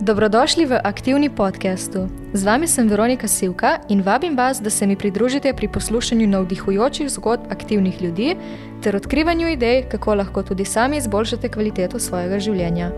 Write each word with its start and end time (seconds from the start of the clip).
Dobrodošli 0.00 0.66
v 0.66 0.76
aktivni 0.84 1.32
podkastu. 1.32 2.08
Z 2.32 2.44
vami 2.44 2.68
sem 2.68 2.84
Veronika 2.88 3.24
Sivka 3.28 3.80
in 3.88 4.02
vabim 4.04 4.36
vas, 4.36 4.60
da 4.60 4.70
se 4.70 4.86
mi 4.86 4.96
pridružite 4.96 5.54
pri 5.56 5.68
poslušanju 5.68 6.26
navdihujočih 6.28 7.08
zgodb 7.10 7.48
aktivnih 7.50 8.02
ljudi 8.02 8.36
ter 8.82 8.96
odkrivanju 8.96 9.48
idej, 9.48 9.88
kako 9.88 10.14
lahko 10.14 10.42
tudi 10.42 10.64
sami 10.64 10.96
izboljšate 10.96 11.48
kvaliteto 11.48 11.98
svojega 11.98 12.38
življenja. 12.38 12.90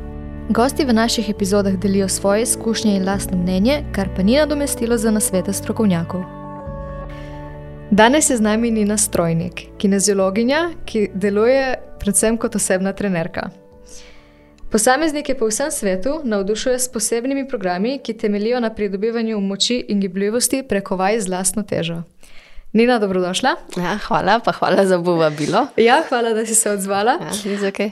Gosti 0.48 0.84
v 0.84 0.93
naših 0.93 1.30
epizodah 1.30 1.77
delijo 1.79 2.09
svoje 2.09 2.43
izkušnje 2.43 2.96
in 2.96 3.07
lastno 3.07 3.39
mnenje, 3.39 3.85
kar 3.93 4.11
pa 4.17 4.23
ni 4.23 4.37
nadomestilo 4.37 4.99
za 4.99 5.11
nasvete 5.11 5.53
strokovnjakov. 5.53 6.25
Danes 7.91 8.30
je 8.30 8.37
z 8.37 8.41
nami 8.41 8.71
Nina 8.71 8.96
Strojnik, 8.96 9.69
kineziologinja, 9.79 10.71
ki 10.85 11.11
deluje 11.15 11.79
predvsem 12.01 12.37
kot 12.37 12.59
osebna 12.59 12.93
trenerka. 12.93 13.51
Posameznike 14.71 15.35
po 15.35 15.46
vsem 15.49 15.71
svetu 15.71 16.21
navdušuje 16.25 16.79
s 16.79 16.89
posebnimi 16.93 17.49
programi, 17.49 17.99
ki 18.04 18.13
temeljijo 18.13 18.61
na 18.61 18.75
pridobivanju 18.75 19.41
moči 19.41 19.85
in 19.89 20.00
gibljivosti 20.00 20.63
preko 20.68 20.96
vaj 20.96 21.21
z 21.21 21.29
lastno 21.29 21.63
težo. 21.63 22.03
Nina, 22.72 22.99
dobrodošla. 22.99 23.54
Ja, 23.77 23.99
hvala, 24.07 24.41
pa 24.44 24.53
hvala 24.53 24.86
za 24.86 24.99
povabilo. 25.03 25.67
Ja, 25.77 26.03
hvala, 26.08 26.35
da 26.36 26.46
si 26.46 26.54
se 26.54 26.71
odzvala. 26.71 27.13
Ja, 27.13 27.31
okay. 27.71 27.91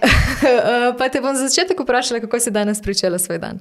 pa 0.99 1.09
te 1.09 1.21
bom 1.21 1.37
za 1.37 1.49
začetek 1.49 1.81
vprašala, 1.81 2.21
kako 2.21 2.41
si 2.41 2.51
danes 2.51 2.83
pričela 2.83 3.19
svoj 3.19 3.39
dan. 3.39 3.59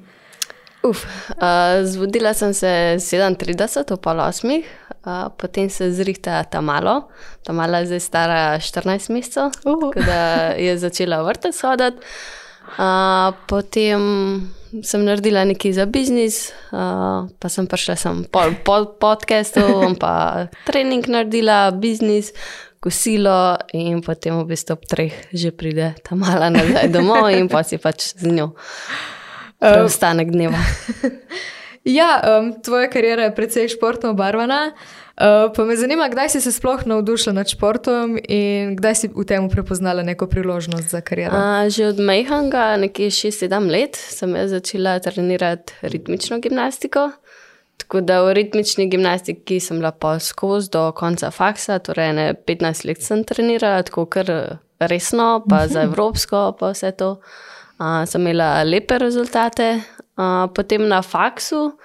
Uf, 0.84 1.06
uh, 1.06 1.88
zbudila 1.88 2.34
sem 2.34 2.54
se 2.54 2.68
37, 3.00 3.94
ob 3.94 4.02
pol 4.02 4.20
8, 4.20 4.60
uh, 4.60 5.32
potem 5.38 5.70
se 5.70 5.92
zrihta 5.92 6.44
ta 6.44 6.62
malo, 6.62 7.08
ta 7.44 7.54
mala 7.54 7.80
je 7.80 7.86
zdaj 7.86 8.00
stara 8.00 8.60
14 8.60 9.10
mesecev, 9.10 9.56
uh. 9.66 9.94
da 10.06 10.52
je 10.60 10.78
začela 10.78 11.24
vrtec 11.24 11.62
hoditi. 11.62 12.04
Uh, 12.76 13.32
potem 13.48 14.02
sem 14.84 15.06
naredila 15.06 15.46
nekaj 15.48 15.78
za 15.78 15.86
biznis, 15.88 16.52
uh, 16.76 17.30
pa 17.40 17.48
sem 17.48 17.70
prišla 17.70 17.96
sem 17.96 18.26
pol 18.28 18.58
pod 18.66 18.98
podcastov, 19.00 19.96
pa 20.02 20.48
trening 20.68 21.06
naredila, 21.08 21.72
biznis, 21.72 22.34
kosilo 22.86 23.58
in 23.74 24.02
potem 24.06 24.38
v 24.38 24.46
bistvu 24.46 24.78
ob 24.78 24.86
treh 24.86 25.14
že 25.34 25.50
pride 25.50 25.98
ta 26.06 26.14
mala 26.14 26.54
nazaj 26.54 26.94
domov 26.94 27.34
in 27.34 27.50
pa 27.50 27.66
si 27.66 27.82
pač 27.82 28.14
z 28.14 28.30
njo. 28.30 28.54
Ostanek 29.58 30.30
dneva. 30.30 30.62
ja, 31.86 32.22
um, 32.40 32.54
tvoja 32.62 32.90
karijera 32.90 33.24
je 33.24 33.36
precej 33.36 33.68
športno 33.68 34.10
obarvana. 34.10 34.72
Uh, 35.16 35.54
pa 35.56 35.64
me 35.64 35.78
zanima, 35.80 36.10
kdaj 36.10 36.30
si 36.30 36.42
se 36.42 36.52
sploh 36.52 36.82
navdušila 36.86 37.34
nad 37.34 37.48
športom 37.48 38.18
in 38.28 38.74
kdaj 38.76 38.96
si 38.96 39.08
v 39.08 39.24
tem 39.24 39.48
prepoznala 39.50 40.04
neko 40.04 40.28
priložnost 40.28 40.90
za 40.92 41.00
kariero? 41.02 41.38
Uh, 41.38 41.70
že 41.72 41.88
od 41.88 42.00
Mejhanga, 42.00 42.76
nekje 42.78 43.08
6-7 43.08 43.72
let, 43.72 43.96
sem 43.96 44.36
začela 44.48 45.00
trenirati 45.00 45.74
ritmično 45.82 46.40
gimnastiko. 46.40 47.12
Tako 47.78 48.02
da 48.02 48.22
v 48.24 48.34
ritmični 48.34 48.90
gimnastiki 48.90 49.60
sem 49.60 49.80
bila 49.80 49.92
pa 49.92 50.20
skozi 50.20 50.70
do 50.72 50.92
konca 50.92 51.32
faksa, 51.32 51.80
torej 51.80 52.36
15 52.48 52.88
let 52.88 53.02
sem 53.04 53.24
trenirala, 53.24 53.84
tako 53.84 54.06
kar 54.06 54.32
resno, 54.80 55.46
pa 55.50 55.68
za 55.68 55.84
evropsko, 55.88 56.58
pa 56.60 56.74
vse 56.76 56.92
to. 56.92 57.20
Uh, 57.80 58.04
sem 58.08 58.22
imela 58.22 58.64
lepe 58.64 58.98
rezultate, 59.00 59.80
uh, 60.18 60.48
potem 60.54 60.88
na 60.88 61.02
faksu 61.02 61.78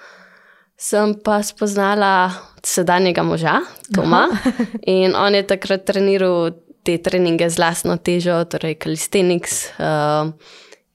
sem 0.81 1.13
pa 1.23 1.43
spoznala 1.45 2.31
sedanjega 2.65 3.23
moža, 3.23 3.61
Toma. 3.95 4.27
In 4.89 5.15
on 5.15 5.35
je 5.35 5.43
takrat 5.47 5.85
treniral 5.85 6.51
te 6.83 6.97
treninge 6.97 7.49
z 7.49 7.61
lastno 7.61 7.97
težo, 8.01 8.39
torej 8.49 8.79
Kalisteniks. 8.81 9.67
Uh, 9.77 10.33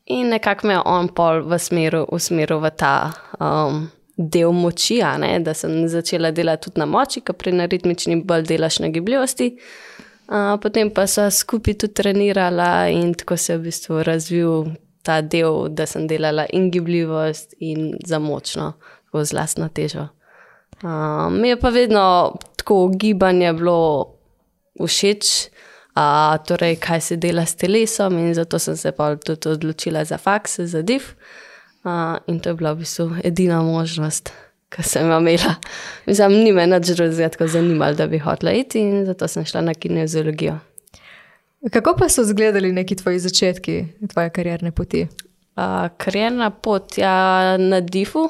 in 0.07 0.31
nekako 0.31 0.67
me 0.67 0.75
je 0.75 0.81
on 0.87 1.09
pol 1.09 1.43
v 1.47 1.59
smeru 1.59 2.05
usmeril 2.15 2.61
v 2.63 2.71
ta 2.79 3.13
um, 3.39 3.87
del 4.17 4.53
moči, 4.55 5.01
ne, 5.19 5.39
da 5.43 5.55
sem 5.55 5.87
začela 5.89 6.31
delati 6.31 6.67
tudi 6.67 6.83
na 6.83 6.87
moči, 6.87 7.23
ki 7.23 7.35
pri 7.35 7.55
ritmični 7.67 8.23
bolj 8.23 8.47
delaš 8.47 8.81
na 8.83 8.91
gibljivosti. 8.91 9.57
Uh, 10.27 10.59
potem 10.63 10.91
pa 10.91 11.07
so 11.07 11.29
skupaj 11.31 11.79
tudi 11.79 11.95
trenirala 11.95 12.89
in 12.91 13.15
tako 13.15 13.37
se 13.37 13.53
je 13.53 13.59
v 13.59 13.63
bistvu 13.63 14.03
razvil 14.03 14.75
ta 15.07 15.21
del, 15.23 15.69
da 15.71 15.87
sem 15.87 16.09
delala 16.11 16.49
in 16.53 16.71
gibljivost 16.75 17.55
in 17.63 17.93
za 18.05 18.19
močno 18.19 18.73
tako 19.17 19.25
z 19.25 19.33
lastno 19.33 19.69
težo. 19.69 20.09
Uh, 20.83 21.33
mi 21.33 21.49
je 21.49 21.61
pa 21.61 21.69
vedno 21.69 22.37
tako 22.57 22.89
gibanje 22.89 23.53
bilo 23.53 24.13
všeč, 24.81 25.49
uh, 25.97 26.37
torej 26.47 26.77
kaj 26.77 27.01
se 27.01 27.17
dela 27.17 27.47
s 27.47 27.57
telesom, 27.57 28.19
in 28.19 28.35
zato 28.35 28.59
sem 28.59 28.77
se 28.77 28.93
pa 28.93 29.17
tudi 29.17 29.49
odločila 29.49 30.05
za 30.05 30.19
faks, 30.19 30.61
za 30.61 30.83
div. 30.83 31.03
Uh, 31.85 32.19
in 32.27 32.41
to 32.41 32.51
je 32.51 32.55
bila 32.55 32.73
v 32.73 32.79
bistvu 32.79 33.11
edina 33.25 33.63
možnost, 33.63 34.33
ki 34.69 34.83
sem 34.83 35.09
jo 35.09 35.19
imela. 35.19 35.55
Mislim, 36.07 36.33
ni 36.33 36.53
me 36.53 36.67
drugega 36.81 37.29
tako 37.29 37.47
zanimalo, 37.47 37.95
da 37.95 38.07
bi 38.07 38.19
hotela 38.19 38.53
iti, 38.53 38.81
in 38.81 39.07
zato 39.07 39.29
sem 39.29 39.45
šla 39.45 39.61
na 39.61 39.75
kineziologijo. 39.75 40.59
Kako 41.71 41.95
pa 41.99 42.09
so 42.09 42.23
izgledali 42.23 42.73
neki 42.73 42.97
tvoji 42.97 43.19
začetki, 43.19 43.85
tvoje 44.13 44.31
karierne 44.31 44.71
poti? 44.71 45.07
Uh, 45.57 45.89
karierna 45.97 46.51
pot 46.51 46.99
ja, 46.99 47.57
na 47.59 47.81
divu 47.81 48.29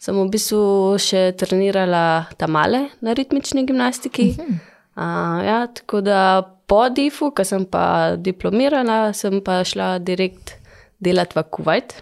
sem 0.00 0.16
v 0.16 0.26
bistvu 0.32 0.60
še 1.00 1.32
trenirala 1.40 2.26
tam 2.40 2.56
male 2.56 2.88
na 3.04 3.14
ritmični 3.16 3.64
gimnastiki. 3.66 4.30
Uh 4.30 4.36
-huh. 4.36 4.58
uh, 4.96 5.44
ja, 5.46 5.66
tako 5.66 6.00
da 6.00 6.42
po 6.66 6.88
DIF-u, 6.88 7.30
ki 7.30 7.44
sem 7.44 7.64
pa 7.64 8.16
diplomirala, 8.16 9.12
sem 9.12 9.40
pa 9.44 9.64
šla 9.64 9.98
direkt 9.98 10.56
delati 10.98 11.38
v 11.38 11.42
Kuwait. 11.50 11.94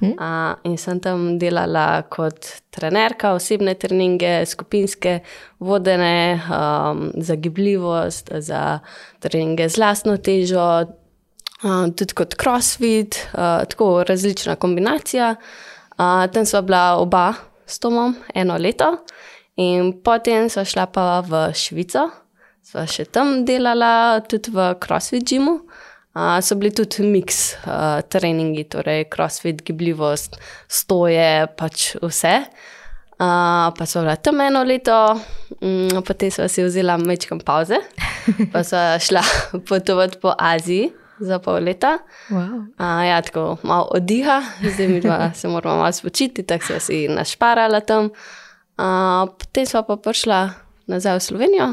Uh, 0.00 0.54
in 0.68 0.76
sem 0.76 0.98
tam 1.00 1.38
delala 1.40 2.02
kot 2.12 2.48
trenerka, 2.74 3.32
osebne 3.36 3.74
treninge, 3.80 4.44
skupinske, 4.48 5.20
vodene 5.64 6.36
um, 6.36 7.06
za 7.16 7.36
gibljivost, 7.40 8.30
za 8.44 8.80
treninge 9.24 9.68
z 9.72 9.80
lastno 9.80 10.16
težo, 10.16 10.66
uh, 10.84 11.86
tudi 11.96 12.18
kot 12.18 12.36
crossfit, 12.40 13.22
uh, 13.32 13.64
tako 13.70 14.04
različna 14.08 14.58
kombinacija. 14.60 15.34
Uh, 15.96 16.26
tam 16.32 16.44
sva 16.44 16.60
bila 16.60 16.84
oba 17.00 17.32
s 17.66 17.78
Tomom 17.78 18.14
eno 18.34 18.58
leto, 18.60 18.92
in 19.56 19.94
potem 20.04 20.50
sva 20.52 20.64
šla 20.68 20.86
pa 20.92 21.08
v 21.24 21.48
Švico, 21.56 22.10
sva 22.66 22.84
še 22.90 23.08
tam 23.08 23.44
delala, 23.48 24.20
tudi 24.28 24.52
v 24.52 24.74
CrossFit 24.82 25.24
Gymu. 25.24 25.60
Uh, 26.16 26.38
so 26.40 26.56
bili 26.56 26.70
tudi 26.72 27.04
mix 27.04 27.52
uh, 27.66 28.00
treningi, 28.08 28.62
torej 28.72 29.04
CrossFit, 29.12 29.58
gibljivost, 29.66 30.38
stoje, 30.64 31.44
pač 31.58 31.90
vse. 32.00 32.38
Uh, 33.16 33.68
pa 33.76 33.84
so 33.84 34.00
bila 34.00 34.14
tam 34.16 34.40
eno 34.40 34.62
leto, 34.64 34.96
um, 35.60 36.00
potem 36.04 36.32
sva 36.32 36.46
si 36.48 36.64
vzela 36.64 36.96
mečkam 36.96 37.42
pauze, 37.44 37.82
pa 38.52 38.64
sva 38.64 38.96
šla 39.00 39.22
potovati 39.68 40.16
po 40.22 40.32
Aziji 40.32 40.88
za 41.20 41.36
pol 41.44 41.60
leta. 41.68 41.98
Wow. 42.32 42.64
Uh, 42.80 43.04
ja, 43.04 43.20
tako 43.20 43.58
malo 43.60 43.88
oddiha, 44.00 44.38
zdaj 44.64 44.88
mi 44.88 45.02
dva 45.04 45.30
se 45.38 45.48
moramo 45.52 45.84
malo 45.84 45.92
spočiti, 45.92 46.46
tako 46.48 46.64
so 46.64 46.80
si 46.80 47.08
našparala 47.08 47.80
tam. 47.84 48.08
Uh, 48.80 49.28
potem 49.36 49.68
smo 49.68 49.84
pa 49.84 50.00
prišla 50.00 50.40
nazaj 50.88 51.20
v 51.20 51.26
Slovenijo, 51.28 51.68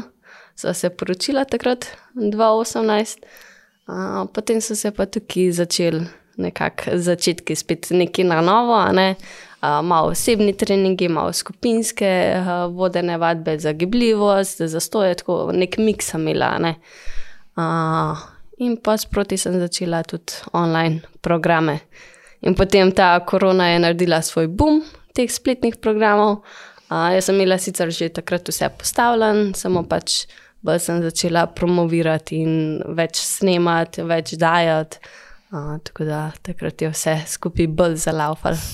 so 0.52 0.76
se 0.76 0.92
poročila 0.92 1.48
takrat, 1.48 1.88
2018. 2.12 3.53
Uh, 3.86 4.24
potem 4.32 4.60
so 4.60 4.74
se 4.74 4.90
pa 4.90 5.06
tukaj 5.06 5.50
začeli 5.52 6.06
nekako 6.36 6.96
začetki, 6.98 7.56
spet 7.56 7.90
nekaj 7.90 8.24
na 8.24 8.40
novo, 8.40 8.78
ne? 8.92 9.14
uh, 9.62 9.82
malo 9.84 10.10
osebni 10.10 10.52
treningi, 10.56 11.08
malo 11.08 11.32
skupinske, 11.32 12.10
uh, 12.38 12.76
vodene 12.76 13.18
vadbe 13.18 13.58
za 13.58 13.72
gibljivost, 13.72 14.62
za 14.62 14.80
stoje, 14.80 15.14
tako 15.14 15.52
nek 15.52 15.78
miks 15.78 16.14
imela. 16.14 16.58
Ne? 16.58 16.74
Uh, 17.56 18.18
in 18.58 18.76
pa 18.76 18.96
sproti 18.96 19.36
sem 19.36 19.60
začela 19.60 20.02
tudi 20.02 20.32
online 20.52 21.00
programe. 21.20 21.78
In 22.40 22.54
potem 22.54 22.92
ta 22.92 23.18
korona 23.20 23.68
je 23.68 23.78
naredila 23.78 24.22
svoj 24.22 24.48
boom 24.48 24.82
teh 25.14 25.30
spletnih 25.30 25.76
programov. 25.76 26.42
Uh, 26.90 27.12
jaz 27.14 27.28
sem 27.28 27.36
imela 27.36 27.58
sicer 27.58 27.90
že 27.90 28.08
takrat 28.08 28.48
vse 28.48 28.68
postavljen, 28.78 29.54
samo 29.54 29.84
pač 29.88 30.26
bolj 30.64 30.80
sem 30.80 31.02
začela 31.04 31.46
promovirati 31.46 32.40
in 32.40 32.56
več 32.96 33.20
snemati, 33.20 34.04
več 34.08 34.34
dajati. 34.40 35.00
Uh, 35.54 35.76
tako 35.86 36.08
da 36.08 36.20
takrat 36.42 36.82
je 36.82 36.90
vse 36.90 37.18
skupaj 37.36 37.68
bolj 37.68 38.00
zalaufalo. 38.08 38.58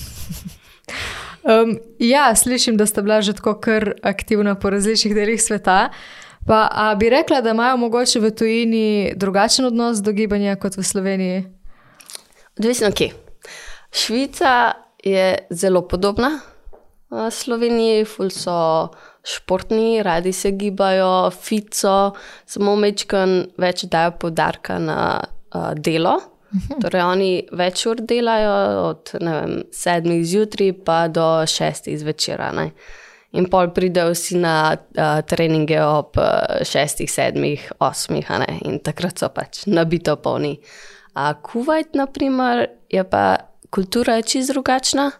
Um, 1.41 1.79
ja, 1.97 2.35
slišim, 2.35 2.75
da 2.77 2.85
ste 2.85 3.01
bila 3.01 3.15
že 3.25 3.33
tako 3.33 3.55
kar 3.57 3.95
aktivna 4.05 4.53
po 4.55 4.69
različnih 4.69 5.15
delih 5.15 5.41
sveta. 5.41 5.89
Pa, 6.45 6.67
a 6.69 6.95
bi 6.95 7.09
rekla, 7.09 7.41
da 7.41 7.55
imajo 7.55 7.79
mogoče 7.81 8.19
v 8.19 8.29
tujini 8.31 9.13
drugačen 9.17 9.65
odnos 9.65 10.03
do 10.05 10.13
gibanja 10.13 10.55
kot 10.61 10.77
v 10.77 10.85
Sloveniji? 10.85 11.43
Odvisno, 12.59 12.91
kje. 12.93 13.09
Švica 13.91 14.73
je 15.03 15.47
zelo 15.49 15.81
podobna 15.87 16.39
Sloveniji, 17.31 18.05
ful 18.05 18.29
so 18.29 18.89
športni, 19.23 20.01
radi 20.03 20.33
se 20.33 20.51
gibajo, 20.51 21.31
fico, 21.31 22.13
samo 22.45 22.75
mečkan 22.75 23.45
več 23.61 23.85
dajo 23.91 24.15
podarka 24.21 24.79
na 24.81 24.99
uh, 25.21 25.71
delo. 25.77 26.17
Torej, 26.81 27.03
oni 27.05 27.29
več 27.55 27.85
ur 27.87 28.01
delajo, 28.03 28.55
od 28.89 29.13
vem, 29.21 29.61
sedmih 29.71 30.25
zjutraj 30.27 30.73
pa 30.85 31.05
do 31.07 31.27
šestih 31.47 31.99
zvečer. 32.01 32.43
In 33.31 33.47
pol 33.47 33.69
pridejo 33.71 34.11
vsi 34.11 34.41
na 34.41 34.55
uh, 34.75 35.21
treninge 35.23 35.79
ob 35.85 36.19
uh, 36.19 36.59
šestih, 36.67 37.11
sedmih, 37.11 37.69
osmih, 37.79 38.27
in 38.67 38.81
takrat 38.83 39.23
so 39.23 39.31
pač 39.31 39.63
nabito 39.67 40.17
polni. 40.19 40.57
Uh, 41.15 41.31
Kuwait, 41.39 41.95
na 41.95 42.07
primer, 42.11 42.67
je 42.91 43.03
pa 43.07 43.51
kultura 43.71 44.19
čist 44.21 44.51
drugačna. 44.51 45.11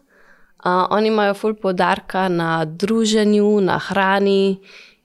Uh, 0.61 0.85
oni 0.89 1.07
imajo 1.07 1.33
ful 1.33 1.53
podarka 1.53 2.27
na 2.29 2.65
druženju, 2.65 3.61
na 3.61 3.79
hrani. 3.79 4.59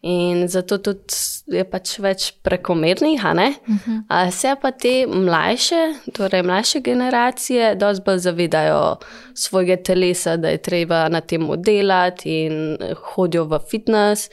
In 0.06 0.44
zato 0.48 0.76
tudi 0.78 1.16
je 1.50 1.64
pač 1.66 1.96
več 1.98 2.28
prekomernih, 2.44 3.24
uh 3.24 3.30
-huh. 3.32 4.02
a 4.08 4.30
se 4.30 4.54
pa 4.62 4.70
te 4.70 5.06
mlajše, 5.06 6.12
torej 6.12 6.42
mlajše 6.42 6.80
generacije, 6.80 7.74
dosti 7.74 8.02
bolj 8.04 8.18
zavedajo 8.18 8.96
svojega 9.34 9.76
telesa, 9.76 10.36
da 10.36 10.48
je 10.48 10.58
treba 10.58 11.08
na 11.08 11.20
tem 11.20 11.48
delati 11.56 12.44
in 12.44 12.76
hodijo 12.96 13.44
v 13.44 13.58
fitness. 13.70 14.30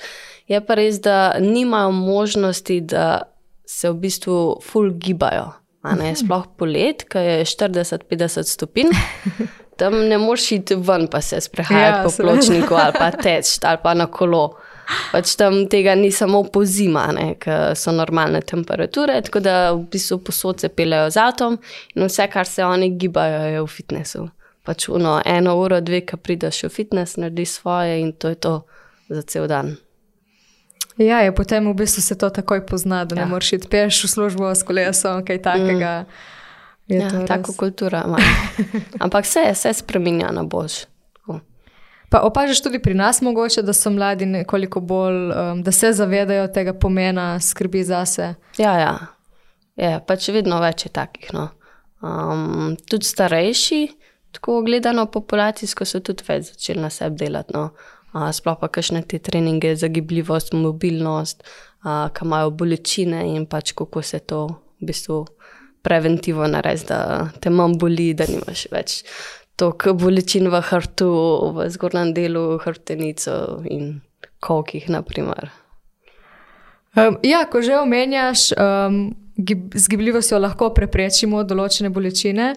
Je 0.48 0.62
pa 0.62 0.76
res, 0.76 1.02
da 1.02 1.40
nimajo 1.40 1.92
možnosti, 1.92 2.82
da 2.82 3.22
se 3.66 3.90
v 3.90 3.94
bistvu 3.94 4.60
full 4.62 4.92
gibajo. 4.92 5.54
Sploh 6.16 6.46
polet, 6.58 7.04
ki 7.04 7.18
je 7.18 7.46
40-50 7.46 8.44
stopinj. 8.44 8.90
Tam 9.84 9.98
ne 10.08 10.18
moreš 10.18 10.52
iti 10.56 10.76
ven, 10.80 11.10
pa 11.12 11.20
se 11.22 11.42
sprehajati 11.44 11.98
ja, 11.98 12.04
po 12.04 12.12
pločniku 12.24 12.78
ali 12.80 12.94
pa 12.96 13.10
teč 13.26 13.58
ali 13.68 13.82
pa 13.84 13.94
na 13.94 14.08
kolo. 14.08 14.46
Pač 15.12 15.36
tam 15.40 15.62
tega 15.72 15.96
ni 15.96 16.12
samo 16.12 16.44
po 16.44 16.64
zima, 16.68 17.06
ker 17.40 17.76
so 17.80 17.92
normalne 17.96 18.42
temperature, 18.48 19.16
tako 19.24 19.40
da 19.44 19.56
v 19.72 19.86
bistvu 19.92 20.20
posod 20.28 20.60
se 20.64 20.70
pelejo 20.70 21.10
z 21.12 21.22
atom 21.24 21.58
in 21.96 22.08
vse, 22.08 22.28
kar 22.32 22.48
se 22.48 22.66
oni 22.66 22.92
gibajo, 23.00 23.46
je 23.48 23.62
v 23.62 23.70
fitnessu. 23.72 24.28
Pač 24.64 24.88
uno, 24.90 25.18
eno 25.26 25.56
uro, 25.60 25.80
dve, 25.84 26.04
ki 26.08 26.20
prideš 26.20 26.66
v 26.68 26.72
fitness, 26.72 27.18
narediš 27.20 27.58
svoje 27.60 28.00
in 28.02 28.12
to 28.12 28.32
je 28.32 28.36
to 28.36 28.54
za 29.10 29.24
cel 29.28 29.48
dan. 29.48 29.76
Ja, 30.98 31.24
je 31.26 31.34
potem 31.36 31.68
v 31.68 31.74
bistvu 31.74 32.04
se 32.04 32.18
to 32.20 32.30
takoj 32.30 32.66
pozna, 32.66 33.04
da 33.06 33.16
ja. 33.16 33.24
ne 33.24 33.32
moreš 33.32 33.54
iti 33.58 33.68
peš 33.68 34.04
v 34.06 34.14
službo 34.16 34.52
s 34.56 34.64
kolesom, 34.64 35.24
kaj 35.26 35.42
takega. 35.42 35.94
Mm. 36.04 36.32
Ja, 36.88 37.26
tako 37.28 37.54
kultura 37.58 38.04
ima. 38.06 38.18
Ampak 39.04 39.26
vse 39.26 39.56
se 39.56 39.74
spremenja 39.74 40.32
na 40.32 40.44
bož. 40.44 40.86
Pa 42.14 42.20
opažaš 42.22 42.62
tudi 42.62 42.78
pri 42.80 42.94
nas, 42.94 43.22
mogoče, 43.22 43.62
da 43.66 43.74
so 43.74 43.90
mladi 43.90 44.26
nekoliko 44.26 44.80
bolj, 44.80 45.32
um, 45.32 45.64
da 45.64 45.72
se 45.72 45.90
zavedajo 45.94 46.48
tega 46.54 46.74
pomena 46.74 47.40
skrbi 47.40 47.84
zase. 47.84 48.36
Ja, 48.58 48.74
ja. 48.80 48.98
Je, 49.76 49.98
pač 50.08 50.28
vedno 50.30 50.60
več 50.62 50.86
je 50.86 50.92
takih. 50.94 51.32
No. 51.34 51.48
Um, 52.06 52.76
tudi 52.86 53.10
starejši, 53.10 53.80
tako 54.38 54.60
gledano 54.62 55.08
populacijsko, 55.10 55.90
so 55.90 56.04
tudi 56.06 56.28
več 56.28 56.52
začeli 56.52 56.86
na 56.86 56.94
sebi 56.94 57.24
delati. 57.24 57.58
No. 57.58 57.72
Uh, 58.14 58.30
sploh 58.30 58.62
pa 58.62 58.70
kakšne 58.70 59.02
te 59.10 59.18
treninge 59.18 59.74
za 59.74 59.90
gibljivost, 59.90 60.54
mobilnost, 60.54 61.42
uh, 61.42 62.14
kam 62.14 62.30
imajo 62.30 62.54
bolečine 62.62 63.26
in 63.34 63.50
pač 63.50 63.74
kako 63.74 64.06
se 64.06 64.22
to 64.22 64.46
v 64.78 64.92
bistvu 64.92 65.24
preventivo 65.84 66.48
naredi, 66.48 66.88
da 66.90 67.30
te 67.44 67.52
manj 67.52 67.78
boli, 67.80 68.14
da 68.18 68.28
nimaš 68.30 68.68
več 68.72 69.02
toliko 69.60 69.94
bolečin 69.94 70.50
v 70.50 70.62
hrtu, 70.70 71.10
v 71.56 71.68
zgornjem 71.70 72.14
delu 72.16 72.58
hrbtenico 72.64 73.62
in 73.70 74.02
kokih. 74.44 74.90
Um, 76.96 77.18
ja, 77.24 77.46
ko 77.46 77.62
že 77.62 77.78
omenjaš, 77.80 78.52
um, 78.58 79.14
z 79.74 79.90
gibljivostjo 79.90 80.40
lahko 80.40 80.74
preprečimo 80.74 81.44
določene 81.44 81.90
bolečine. 81.90 82.54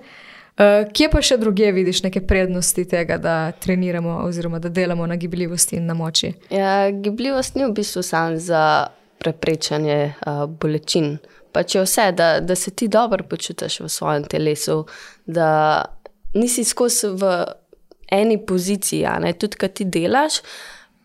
Uh, 0.57 0.89
kje 0.89 1.09
pa 1.13 1.21
še 1.21 1.37
druge 1.37 1.69
vidiš 1.77 2.03
neke 2.07 2.23
prednosti 2.25 2.87
tega, 2.89 3.19
da 3.21 3.53
treniramo 3.53 4.23
oziroma 4.25 4.59
da 4.59 4.73
delamo 4.73 5.07
na 5.07 5.17
gibljivosti 5.21 5.77
in 5.77 5.87
na 5.87 5.95
moči? 5.95 6.33
Ja, 6.51 6.89
gibljivost 6.91 7.57
ni 7.57 7.67
v 7.69 7.75
bistvu 7.77 8.03
samo 8.03 8.41
za 8.41 8.89
preprečanje 9.21 10.15
uh, 10.17 10.47
bolečin. 10.49 11.19
Pač 11.57 11.75
je 11.75 11.83
vse, 11.87 12.11
da, 12.13 12.31
da 12.45 12.55
se 12.55 12.71
ti 12.71 12.89
dobro 12.93 13.25
počutiš 13.25 13.81
v 13.81 13.89
svojem 13.89 14.25
telesu, 14.29 14.83
da 15.25 15.49
nisi 16.37 16.65
skozi 16.65 17.15
v 17.17 17.31
eni 18.13 18.37
poziciji, 18.47 19.07
tudi 19.41 19.57
kaj 19.57 19.73
ti 19.81 19.87
delaš, 19.89 20.43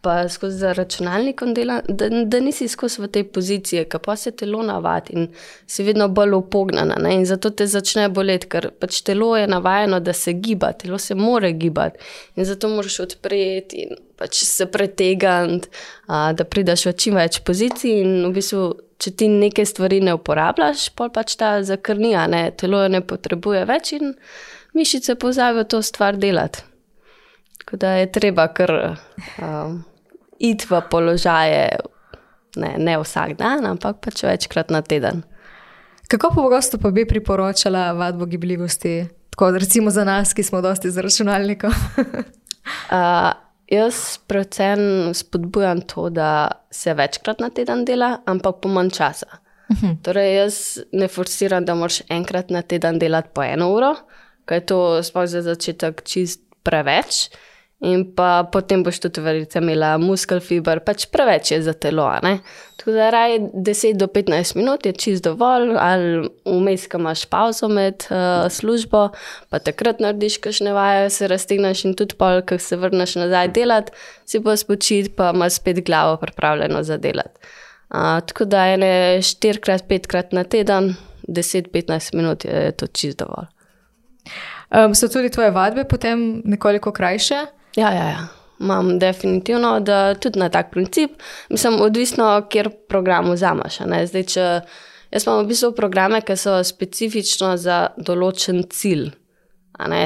pa 0.02 0.26
skozi 0.30 0.74
računalnikom 0.74 1.54
delaš, 1.54 1.88
da, 1.88 2.10
da 2.10 2.40
nisi 2.44 2.68
skozi 2.68 3.02
v 3.02 3.08
tej 3.16 3.24
poziciji, 3.32 3.86
ki 3.86 4.02
pa 4.04 4.16
se 4.18 4.32
telo 4.36 4.64
navadi 4.66 5.14
in 5.14 5.28
si 5.68 5.86
vedno 5.88 6.10
bolj 6.10 6.36
upognjena. 6.42 6.98
In 7.14 7.26
zato 7.26 7.50
te 7.50 7.68
začne 7.70 8.10
boleti, 8.10 8.50
ker 8.50 8.72
pač 8.80 9.02
telo 9.08 9.36
je 9.38 9.48
navajeno, 9.48 10.00
da 10.04 10.14
se 10.14 10.34
giba, 10.34 10.74
telo 10.74 10.98
se 10.98 11.16
more 11.16 11.54
gibati 11.54 12.00
in 12.36 12.46
zato 12.46 12.70
moraš 12.70 13.00
odpreti 13.08 13.86
in 13.86 13.96
pač 14.18 14.44
se 14.46 14.66
pretegati, 14.66 15.70
da 16.08 16.44
prideš 16.44 16.90
v 16.90 16.98
čim 16.98 17.16
več 17.22 17.40
pozicij 17.46 18.02
in 18.02 18.16
v 18.28 18.34
bistvu. 18.42 18.72
Če 19.02 19.12
ti 19.18 19.28
nekaj 19.34 19.66
stvari 19.66 19.98
ne 20.06 20.14
uporabljaš, 20.14 20.92
pol 20.94 21.10
pač 21.14 21.34
ta 21.40 21.56
zakrnija, 21.66 22.28
ne? 22.30 22.44
telo 22.54 22.84
jo 22.84 22.92
ne 22.94 23.02
potrebuje 23.02 23.64
več 23.66 23.96
in 23.98 24.14
mišice 24.78 25.16
pozabijo 25.18 25.66
to 25.74 25.82
stvar 25.82 26.20
delati. 26.22 26.62
Tako 27.64 27.80
da 27.82 27.96
je 27.98 28.12
treba 28.12 28.46
kar 28.54 28.72
um, 29.42 29.82
iti 30.38 30.70
v 30.70 30.82
položaje, 30.92 31.66
ne, 32.62 32.72
ne 32.78 32.98
vsak 33.02 33.38
dan, 33.42 33.66
ampak 33.66 34.02
pač 34.06 34.24
večkrat 34.26 34.70
na 34.74 34.82
teden. 34.86 35.24
Kako 36.12 36.34
pogosto 36.36 36.78
pa 36.78 36.92
bi 36.92 37.08
priporočala 37.08 37.92
vadbo 37.98 38.26
gibljivosti, 38.26 39.06
tako 39.30 39.52
recimo 39.58 39.90
za 39.90 40.04
nas, 40.04 40.34
ki 40.34 40.44
smo 40.44 40.62
dosti 40.62 40.92
za 40.92 41.02
računalnikom? 41.02 41.72
uh, 42.92 43.32
jaz 43.72 44.20
predvsem 44.28 45.14
spodbujam 45.14 45.82
to, 45.82 46.10
da 46.10 46.52
se 46.72 46.94
večkrat 46.94 47.40
na 47.40 47.50
teden 47.50 47.86
dela, 47.86 48.18
ampak 48.26 48.62
po 48.62 48.70
manj 48.70 48.90
časa. 48.90 49.28
Uh 49.70 49.78
mhm. 49.78 49.86
-huh. 49.86 50.04
Torej, 50.04 50.36
jaz 50.36 50.78
ne 50.92 51.08
forsiram, 51.08 51.66
da 51.66 51.76
moraš 51.76 52.02
enkrat 52.10 52.50
na 52.50 52.62
teden 52.62 53.00
delati 53.00 53.30
po 53.34 53.44
eno 53.44 53.74
uro, 53.74 53.96
ker 54.46 54.58
je 54.58 54.66
to 54.66 55.04
sploh 55.04 55.28
za 55.28 55.42
začetek 55.42 56.04
čist 56.04 56.42
preveč. 56.64 57.30
In 57.82 58.16
pa 58.16 58.44
potem 58.52 58.84
boš 58.84 59.00
tudi 59.00 59.22
verjetno 59.22 59.62
imela 59.62 59.98
muskel 59.98 60.40
fiber, 60.40 60.80
pač 60.80 61.06
preveč 61.06 61.52
je 61.52 61.62
za 61.62 61.74
telo. 61.74 62.12
Tako 62.82 62.92
da 62.92 63.10
raj 63.10 63.40
10 63.40 63.94
do 63.94 64.08
15 64.08 64.56
minut 64.56 64.86
je 64.86 64.92
čist 64.92 65.24
dovolj, 65.24 65.76
ali 65.78 66.30
vmes, 66.46 66.88
ko 66.90 66.98
imaš 66.98 67.26
pauzo 67.30 67.68
med 67.70 68.08
uh, 68.10 68.50
službo, 68.50 69.04
pa 69.50 69.60
takrat 69.62 70.02
narediš 70.02 70.40
kakšne 70.42 70.74
vaje, 70.74 71.10
se 71.14 71.28
raztegneš 71.30 71.86
in 71.86 71.94
tudi 71.94 72.18
pol, 72.18 72.42
ko 72.42 72.58
se 72.58 72.80
vrneš 72.82 73.16
nazaj 73.22 73.52
delati, 73.54 73.94
si 74.26 74.42
pa 74.42 74.58
spočit, 74.58 75.12
pa 75.16 75.30
imaš 75.30 75.60
spet 75.62 75.84
glavo 75.86 76.18
pripravljeno 76.18 76.84
za 76.84 76.98
delati. 76.98 77.38
Uh, 77.94 78.18
tako 78.26 78.50
da 78.50 78.66
ene 78.74 79.22
4-5krat 79.22 80.34
na 80.34 80.44
teden, 80.44 80.96
10-15 81.28 82.16
minut 82.16 82.46
je 82.46 82.72
to 82.72 82.88
čist 82.88 83.20
dovolj. 83.20 83.46
Um, 84.72 84.96
so 84.96 85.08
tudi 85.08 85.30
tvoje 85.30 85.52
vadbe 85.52 85.84
potem 85.84 86.42
nekoliko 86.46 86.92
krajše? 86.92 87.46
Ja, 87.76 87.92
ja, 87.92 88.10
ja. 88.10 88.41
Imam 88.62 89.00
definitivno, 89.00 89.80
da 89.80 90.14
tudi 90.14 90.40
na 90.40 90.50
tak 90.50 90.72
princip, 90.72 91.18
mislim, 91.50 91.80
odvisno, 91.82 92.48
kjer 92.50 92.70
program 92.90 93.32
vzameš. 93.32 93.80
Zdaj, 94.12 94.24
če 94.24 94.46
jaz 95.12 95.26
imam 95.26 95.42
v 95.42 95.50
bistvu 95.50 95.72
programe, 95.76 96.22
ki 96.22 96.38
so 96.38 96.60
specifično 96.64 97.56
za 97.58 97.88
določen 97.98 98.64
cilj. 98.70 99.10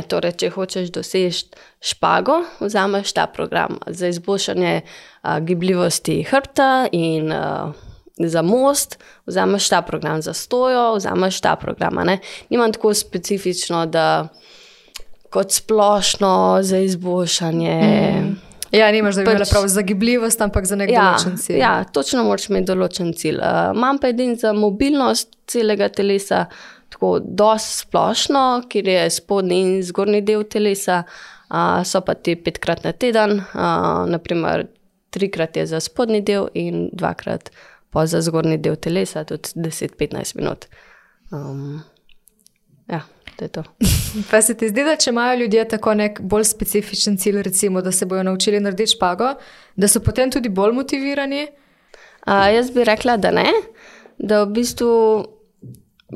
Torej, 0.07 0.37
če 0.39 0.51
hočeš 0.55 0.91
doseči 0.95 1.49
špago, 1.83 2.37
vzameš 2.61 3.11
ta 3.17 3.25
program 3.27 3.79
za 3.87 4.07
izboljšanje 4.07 4.75
a, 4.79 5.39
gibljivosti 5.43 6.21
hrbta 6.29 6.87
in 6.95 7.33
a, 7.33 7.73
za 8.15 8.41
most, 8.41 8.95
vzameš 9.27 9.67
ta 9.69 9.81
program 9.81 10.21
za 10.21 10.33
stojo, 10.33 10.93
vzameš 10.95 11.41
ta 11.41 11.55
program. 11.59 11.99
Nimam 12.49 12.71
tako 12.71 12.93
specifično, 12.93 13.85
da 13.85 14.27
kot 15.29 15.51
splošno 15.51 16.59
za 16.61 16.77
izboljšanje. 16.77 17.81
Mm. 18.23 18.44
Ja, 18.75 18.91
nimaš, 18.91 19.15
da 19.15 19.23
bi 19.23 19.29
pač, 19.29 19.35
imela 19.35 19.49
prav 19.49 19.67
za 19.71 19.83
gibljivost, 19.87 20.41
ampak 20.41 20.67
za 20.67 20.77
nek 20.79 20.91
ja, 20.91 21.03
določen 21.05 21.37
cilj. 21.41 21.59
Ja, 21.61 21.73
točno 21.95 22.25
moraš 22.27 22.49
imeti 22.51 22.69
določen 22.71 23.13
cilj. 23.17 23.39
Uh, 23.39 23.69
imam 23.75 23.99
pa 24.01 24.11
edin 24.11 24.35
za 24.39 24.51
mobilnost 24.55 25.37
celega 25.51 25.89
telesa, 25.93 26.45
tako 26.93 27.17
dosti 27.23 27.85
splošno, 27.85 28.43
kjer 28.71 28.91
je 28.91 29.05
spodnji 29.19 29.61
in 29.63 29.77
zgornji 29.85 30.23
del 30.27 30.43
telesa, 30.51 31.03
uh, 31.05 31.83
so 31.87 32.03
pa 32.05 32.17
ti 32.19 32.35
petkrat 32.39 32.83
na 32.87 32.91
teden, 32.91 33.39
uh, 33.45 34.03
naprimer 34.11 34.67
trikrat 35.15 35.55
je 35.57 35.69
za 35.71 35.79
spodnji 35.79 36.21
del 36.27 36.49
in 36.59 36.89
dvakrat 36.91 37.53
pa 37.95 38.03
za 38.05 38.19
zgornji 38.21 38.57
del 38.59 38.75
telesa, 38.75 39.23
tudi 39.23 39.55
10-15 39.55 40.35
minut. 40.35 40.65
Um, 41.31 41.79
ja 42.87 43.01
to 43.35 43.45
je 43.45 43.49
to. 43.49 43.63
Pa 44.31 44.41
se 44.41 44.55
ti 44.57 44.69
zdi, 44.69 44.83
da 44.83 44.95
če 44.95 45.09
imajo 45.09 45.39
ljudje 45.39 45.67
tako 45.75 45.93
nek 45.93 46.21
bolj 46.21 46.43
specifičen 46.43 47.17
cilj, 47.17 47.41
recimo, 47.43 47.81
da 47.81 47.91
se 47.91 48.05
bodo 48.05 48.23
naučili 48.23 48.59
narediti 48.59 48.95
špago, 48.95 49.33
da 49.75 49.87
so 49.87 49.99
potem 49.99 50.31
tudi 50.31 50.49
bolj 50.49 50.73
motivirani? 50.73 51.47
A, 52.25 52.47
jaz 52.49 52.71
bi 52.71 52.83
rekla, 52.83 53.17
da 53.17 53.31
ne. 53.31 53.49
Da 54.17 54.43
v 54.43 54.53
bistvu 54.59 54.91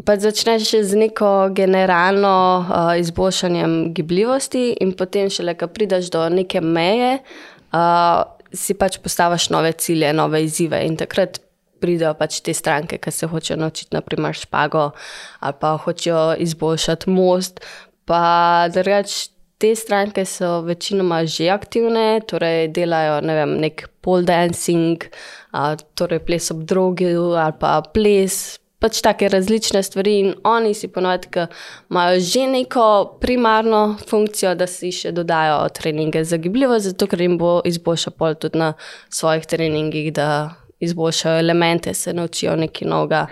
Pa 0.05 0.13
začneš 0.15 0.69
z 0.85 0.95
neko 0.95 1.49
generalno 1.51 2.61
uh, 2.61 2.99
izboljšanjem 2.99 3.93
gibljivosti, 3.93 4.75
in 4.79 4.91
potem, 4.93 5.31
šele, 5.33 5.55
ko 5.57 5.67
prideš 5.67 6.11
do 6.13 6.27
neke 6.29 6.61
meje, 6.61 7.17
uh, 7.73 8.21
si 8.53 8.77
pač 8.77 8.99
postaviš 9.01 9.49
nove 9.49 9.71
cilje, 9.81 10.13
nove 10.13 10.43
izzive. 10.45 10.83
In 10.85 10.95
takrat 10.97 11.41
pridejo 11.81 12.13
pač 12.19 12.41
te 12.45 12.53
stranke, 12.53 12.99
ki 13.01 13.11
se 13.11 13.27
hočejo 13.27 13.57
naučiti, 13.59 13.95
naprimer, 13.95 14.35
špago 14.35 14.91
ali 15.39 15.59
pa 15.59 15.75
hočejo 15.77 16.35
izboljšati 16.45 17.09
most. 17.09 17.59
Pa 18.05 18.67
drugač, 18.73 19.29
te 19.59 19.73
stranke 19.75 20.25
so 20.25 20.61
večinoma 20.61 21.25
že 21.25 21.49
aktivne, 21.51 22.21
torej 22.27 22.69
delajo 22.75 23.19
ne 23.21 23.35
vem, 23.35 23.57
nek 23.59 23.89
pole 24.01 24.23
dancing, 24.23 25.03
uh, 25.53 25.75
torej 25.99 26.23
ples 26.25 26.51
ob 26.51 26.63
drogi 26.63 27.11
ali 27.15 27.53
pa 27.59 27.81
ples 27.93 28.59
pač 28.79 29.01
take 29.03 29.27
različne 29.27 29.81
stvari, 29.83 30.13
in 30.19 30.29
oni 30.47 30.73
si 30.73 30.87
ponovadi, 30.87 31.27
ki 31.33 31.45
imajo 31.91 32.19
že 32.23 32.45
neko 32.47 32.85
primarno 33.21 33.97
funkcijo, 34.07 34.55
da 34.55 34.67
si 34.67 34.91
še 34.95 35.11
dodajo 35.11 35.67
treninge 35.75 36.23
za 36.23 36.39
gibljivo, 36.39 36.79
zato 36.79 37.07
ker 37.07 37.21
jim 37.21 37.37
bo 37.37 37.59
izboljšal 37.65 38.15
pol 38.15 38.39
tudi 38.39 38.59
na 38.59 38.73
svojih 39.09 39.45
treningih, 39.45 40.13
da 40.15 40.55
izboljšajo 40.79 41.39
elemente, 41.39 41.93
se 41.93 42.13
naučijo 42.13 42.55
nekaj 42.55 42.87
novega. 42.87 43.25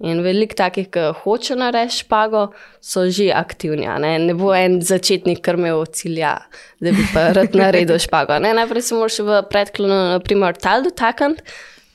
In 0.00 0.22
veliko 0.24 0.56
takih, 0.56 0.88
ki 0.88 1.10
hočejo 1.22 1.58
narediti 1.60 2.00
špago, 2.00 2.46
so 2.80 3.04
že 3.10 3.30
aktivni. 3.36 3.88
Ne? 4.00 4.14
ne 4.18 4.34
bo 4.34 4.54
en 4.56 4.78
začetnik, 4.80 5.42
ki 5.44 5.56
ima 5.58 5.72
cilja, 5.92 6.36
da 6.80 6.92
bi 6.96 7.04
pa 7.14 7.30
rad 7.36 7.56
naredil 7.56 7.98
špago. 8.06 8.38
Ne? 8.40 8.54
Najprej 8.56 8.82
se 8.82 8.94
moraš 8.94 9.18
v 9.18 9.42
predklonu, 9.50 9.98
naprimer, 10.16 10.56
tal 10.56 10.84
dotakniti, 10.84 11.44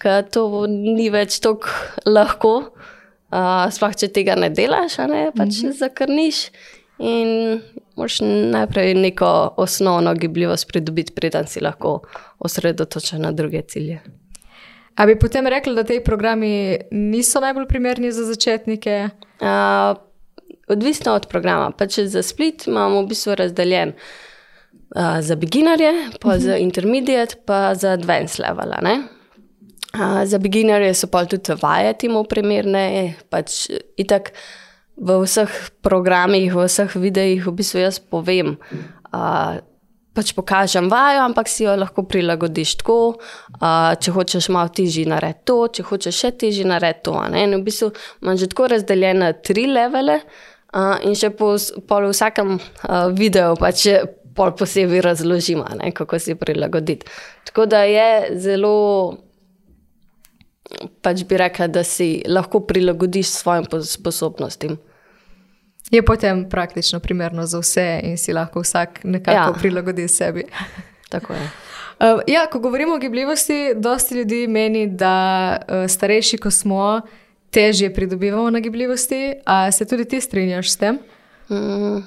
ker 0.01 0.25
to 0.29 0.65
ni 0.69 1.09
več 1.09 1.39
tako 1.41 1.69
lahko. 2.05 2.55
Uh, 3.35 3.65
sploh 3.73 3.95
če 3.97 4.11
tega 4.13 4.35
ne 4.37 4.51
delaš, 4.53 4.99
ne, 5.09 5.31
pač 5.35 5.49
mm 5.49 5.69
-hmm. 5.69 5.77
zakrniš. 5.79 6.49
In 6.99 7.61
moraš 7.95 8.19
najprej 8.21 8.93
neko 8.93 9.53
osnovno 9.57 10.13
gibljivost 10.13 10.67
pridobiti, 10.67 11.13
preden 11.13 11.47
si 11.47 11.59
lahko 11.59 12.01
osredotočen 12.39 13.21
na 13.21 13.31
druge 13.31 13.61
cilje. 13.61 13.99
A 14.95 15.05
bi 15.05 15.17
potem 15.19 15.47
rekli, 15.47 15.75
da 15.75 15.83
ti 15.83 15.99
programi 16.03 16.77
niso 16.91 17.39
najbolj 17.43 17.67
primerni 17.67 18.11
za 18.11 18.23
začetnike? 18.25 19.09
Uh, 19.43 19.97
odvisno 20.67 21.13
od 21.13 21.27
programa. 21.27 21.71
Pač 21.71 21.99
za 21.99 22.23
split 22.23 22.67
imamo 22.67 23.01
v 23.01 23.09
bistvu 23.11 23.35
razdeljen 23.35 23.91
uh, 24.95 25.19
za 25.21 25.35
beginnerje, 25.35 25.91
pa 26.21 26.27
uh 26.29 26.33
-huh. 26.33 26.39
za 26.39 26.53
mhm. 26.53 26.63
intermediate, 26.63 27.35
pa 27.45 27.75
za 27.75 27.91
advanced 27.91 28.39
level. 28.39 28.71
Uh, 29.93 30.23
za 30.25 30.37
beginnerje 30.37 30.93
so 30.93 31.07
pa 31.07 31.25
tudi 31.25 31.53
vaje 31.61 31.93
temu 31.93 32.23
primerne. 32.23 33.13
Pač, 33.29 33.69
itak, 33.97 34.31
v 34.95 35.19
vseh 35.25 35.51
programih, 35.83 36.55
v 36.55 36.65
vseh 36.67 36.95
videih, 36.95 37.43
v 37.43 37.51
bistvu 37.51 37.83
jaz 37.83 37.99
povem, 37.99 38.55
uh, 39.11 39.59
pač 40.15 40.31
pokažem 40.37 40.89
vajo, 40.91 41.25
ampak 41.27 41.49
si 41.51 41.65
jo 41.65 41.75
lahko 41.77 42.05
prilagodiš 42.07 42.77
tako. 42.81 42.97
Uh, 43.59 43.93
če 43.99 44.15
hočeš 44.15 44.49
malo 44.55 44.71
težje 44.75 45.05
narediti 45.09 45.45
to, 45.51 45.59
če 45.77 45.87
hočeš 45.89 46.21
še 46.23 46.33
težje 46.45 46.67
narediti 46.67 47.05
to. 47.09 47.15
In 47.35 47.57
v 47.57 47.63
bistvu 47.65 47.91
imam 48.23 48.39
že 48.39 48.49
tako 48.51 48.71
razdeljene 48.73 49.33
tri 49.45 49.67
levele, 49.71 50.21
uh, 50.73 50.95
in 51.03 51.17
še 51.17 51.33
po, 51.35 51.55
po 51.87 52.01
vsakem 52.07 52.57
uh, 52.57 53.09
videu 53.15 53.57
pač. 53.59 53.89
Pol 54.35 54.49
posebej 54.51 54.99
razložimo, 54.99 55.63
kako 55.95 56.17
si 56.19 56.33
prilagoditi. 56.35 57.07
Tako 57.47 57.69
da 57.71 57.85
je 57.87 58.35
zelo 58.43 58.73
pač 61.05 61.23
bi 61.23 61.37
rekla, 61.39 61.67
da 61.67 61.83
si 61.87 62.23
lahko 62.27 62.59
prilagodiš 62.67 63.29
svojim 63.31 63.67
sposobnostim. 63.83 64.77
Je 65.91 66.01
potem 66.05 66.49
praktično 66.49 66.99
primerno 66.99 67.45
za 67.45 67.59
vse 67.59 67.99
in 68.03 68.17
si 68.17 68.33
lahko 68.33 68.61
vsak 68.61 69.03
nekako 69.03 69.37
ja. 69.37 69.53
prilagodi 69.59 70.07
sebi. 70.07 70.43
Tako 71.13 71.33
je. 71.33 71.49
Uh, 71.99 72.21
ja, 72.27 72.47
ko 72.51 72.59
govorimo 72.59 72.95
o 72.95 72.99
gibljivosti, 72.99 73.73
dosti 73.75 74.15
ljudi 74.15 74.47
meni, 74.47 74.87
da 74.87 75.57
uh, 75.57 75.89
starejši, 75.89 76.37
ko 76.37 76.51
smo, 76.51 77.01
težje 77.49 77.93
pridobivamo 77.93 78.49
na 78.49 78.59
gibljivosti. 78.59 79.33
A 79.45 79.71
se 79.71 79.85
tudi 79.85 80.05
ti 80.05 80.21
strinjaš 80.21 80.71
s 80.71 80.77
tem? 80.77 80.99
Mm, 81.49 82.03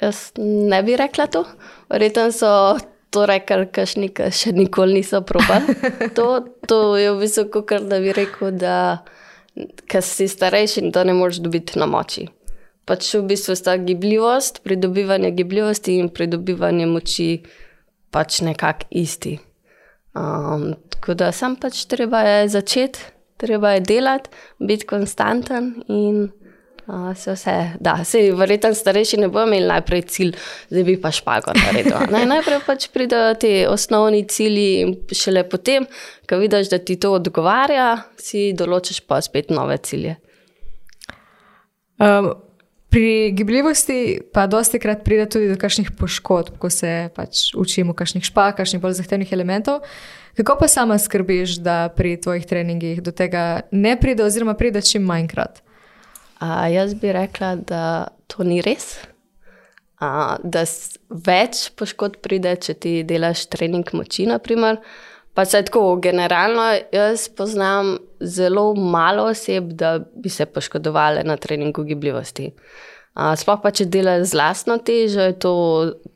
jaz 0.00 0.32
ne 0.38 0.82
bi 0.82 0.96
rekla 0.96 1.26
to. 1.26 1.44
Verjetno 1.88 2.32
so 2.32 2.78
torej, 3.12 3.44
kar 3.48 3.64
kašnika 3.72 4.30
še 4.30 4.52
nikoli 4.56 5.00
niso 5.00 5.22
probali. 5.24 5.76
To, 6.16 6.44
to 6.68 6.96
je 6.96 7.12
v 7.12 7.18
bistvu, 7.20 7.64
kar 7.64 7.84
da 7.88 8.00
bi 8.00 8.12
rekel, 8.12 8.52
da 8.52 9.04
si 10.00 10.28
starejši 10.28 10.84
in 10.84 10.92
to 10.92 11.04
ne 11.04 11.14
moreš 11.16 11.40
dobiti 11.44 11.78
na 11.80 11.86
moči. 11.86 12.28
Pač 12.92 13.14
v 13.16 13.22
bistvu 13.24 13.54
sta 13.56 13.78
gibljivost, 13.80 14.60
pridobivanje 14.66 15.30
gibljivosti 15.32 15.94
in 15.96 16.10
pridobivanje 16.12 16.86
moči 16.90 17.28
pač 18.12 18.42
nekako 18.44 18.90
isti. 19.00 19.38
Um, 20.12 20.74
tako 20.92 21.16
da 21.16 21.30
sam 21.32 21.56
pač 21.56 21.86
treba 21.88 22.20
je 22.26 22.50
začeti, 22.52 23.00
treba 23.40 23.78
je 23.78 23.80
delati, 23.94 24.30
biti 24.60 24.86
konstanten 24.86 25.74
in. 25.88 26.28
Uh, 26.82 27.12
se 27.14 27.30
vse, 27.32 27.52
da, 27.80 27.92
se 28.04 28.18
verjetno 28.34 28.74
starejši 28.74 29.20
ne 29.22 29.28
bojo 29.30 29.46
imeli 29.46 29.68
najprej 29.70 30.02
cilj, 30.02 30.32
da 30.66 30.82
bi 30.82 30.96
pa 31.00 31.12
špago 31.14 31.54
naredil. 31.54 31.94
Naj, 32.10 32.26
najprej 32.34 32.58
pač 32.66 32.88
pridejo 32.90 33.36
ti 33.38 33.52
osnovni 33.70 34.24
cilji, 34.28 34.80
in 34.82 34.96
šele 35.14 35.44
potem, 35.48 35.86
ko 36.28 36.40
vidiš, 36.42 36.72
da 36.74 36.82
ti 36.82 36.98
to 37.00 37.14
odgovarja, 37.14 37.86
si 38.18 38.50
določiš 38.58 38.98
pa 39.06 39.20
spet 39.22 39.54
nove 39.54 39.78
cilje. 39.86 40.16
Um, 42.02 42.32
pri 42.92 43.32
gibljivosti 43.32 44.20
pa 44.32 44.46
dosti 44.46 44.78
krat 44.78 45.00
pride 45.04 45.24
tudi 45.32 45.48
do 45.48 45.56
kakšnih 45.56 45.94
poškodb, 45.96 46.58
ko 46.60 46.68
se 46.70 47.08
pač 47.16 47.48
učimo 47.56 47.94
kakšnih 47.96 48.26
špak, 48.28 48.58
kakšnih 48.60 48.82
bolj 48.82 48.98
zahtevnih 49.00 49.32
elementov. 49.32 49.80
Kako 50.36 50.58
pa 50.60 50.68
sama 50.68 50.98
skrbiš, 51.00 51.56
da 51.64 51.88
pri 51.96 52.18
tvojih 52.20 52.44
treningih 52.46 53.00
do 53.02 53.12
tega 53.12 53.62
ne 53.70 53.96
pride, 54.00 54.24
oziroma 54.24 54.52
pride 54.54 54.82
čim 54.84 55.08
manjkrat? 55.08 55.62
A, 56.40 56.68
jaz 56.68 56.92
bi 56.94 57.12
rekla, 57.16 57.54
da 57.56 57.82
to 58.28 58.44
ni 58.44 58.60
res. 58.60 58.98
A, 59.96 60.36
da 60.44 60.66
več 61.08 61.70
poškodb 61.78 62.20
pride, 62.20 62.52
če 62.60 62.76
ti 62.76 62.94
delaš 63.08 63.46
trening 63.52 63.88
moči. 63.96 64.28
Naprimer. 64.28 64.82
Pa 65.34 65.44
se 65.44 65.62
tako, 65.64 65.96
generalno, 65.96 66.62
jaz 66.92 67.28
poznam 67.28 67.96
zelo 68.20 68.74
malo 68.74 69.22
oseb, 69.22 69.72
da 69.72 69.98
bi 70.14 70.28
se 70.28 70.46
poškodovali 70.46 71.24
na 71.24 71.36
treningu 71.36 71.82
gibljivosti. 71.82 72.50
Sploh 73.36 73.60
pa, 73.62 73.72
če 73.72 73.86
delaš 73.92 74.26
z 74.32 74.36
lastno 74.36 74.76
težo, 74.84 75.24
je 75.30 75.38
to 75.40 75.54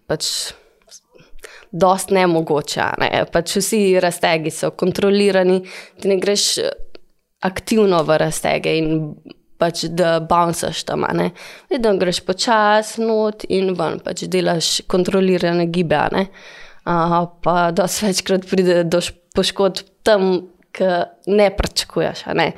pač. 0.08 0.52
Dost 1.76 2.12
nemogoče. 2.14 2.84
Ne? 3.02 3.08
Pač 3.32 3.56
vsi 3.58 3.98
raztegi 4.00 4.52
so 4.54 4.70
kontrolirani, 4.70 5.58
ti 6.00 6.08
ne 6.08 6.16
greš 6.22 6.44
aktivno 7.44 7.98
v 8.06 8.16
raztege 8.22 8.76
in 8.78 8.92
pač 9.60 9.82
da 9.92 10.14
bouncaš 10.24 10.84
tam. 10.88 11.04
Vedno 11.72 11.96
greš 12.00 12.22
počasi 12.24 13.02
not 13.04 13.44
in 13.48 13.74
ven, 13.76 13.98
pač 14.04 14.24
delaš 14.30 14.86
kontrolirane 14.88 15.66
gibe. 15.74 16.00
Uh, 16.06 16.30
pa 17.42 17.70
da 17.70 17.88
se 17.88 18.06
večkrat 18.06 18.46
pride 18.50 18.84
do 18.84 19.00
poškodb 19.34 19.88
tam, 20.02 20.46
ki 20.72 20.84
ne 21.26 21.48
pričakuješ. 21.56 22.26
Ne? 22.34 22.52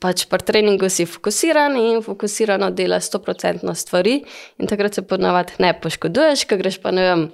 Pač 0.00 0.24
pri 0.30 0.44
treningu 0.46 0.88
si 0.92 1.06
fokusiran 1.08 1.76
in 1.80 2.02
fokusirano 2.04 2.70
delaš 2.76 3.10
100% 3.12 3.74
stvari, 3.74 4.18
in 4.58 4.70
takrat 4.70 4.94
se 4.94 5.04
ponavadi 5.06 5.60
ne 5.64 5.72
poškoduješ, 5.80 6.46
ker 6.48 6.60
greš 6.60 6.80
pa 6.82 6.92
ne 6.94 7.06
vem 7.08 7.28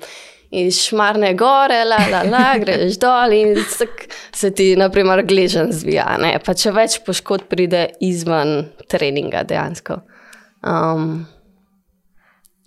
iz 0.51 0.81
šmarne 0.83 1.33
gore, 1.39 1.85
la, 1.87 2.01
la, 2.11 2.23
la, 2.27 2.45
greš 2.63 2.99
dol 3.03 3.35
in 3.35 3.55
se 3.63 4.51
ti, 4.55 4.73
naprimer, 4.79 5.23
gležen 5.27 5.71
zvija. 5.75 6.17
Pa 6.47 6.55
če 6.55 6.75
več 6.75 6.99
poškodb 7.07 7.47
pride 7.51 7.87
izven 8.03 8.71
treninga, 8.91 9.45
dejansko. 9.47 10.01
Um, 10.67 11.23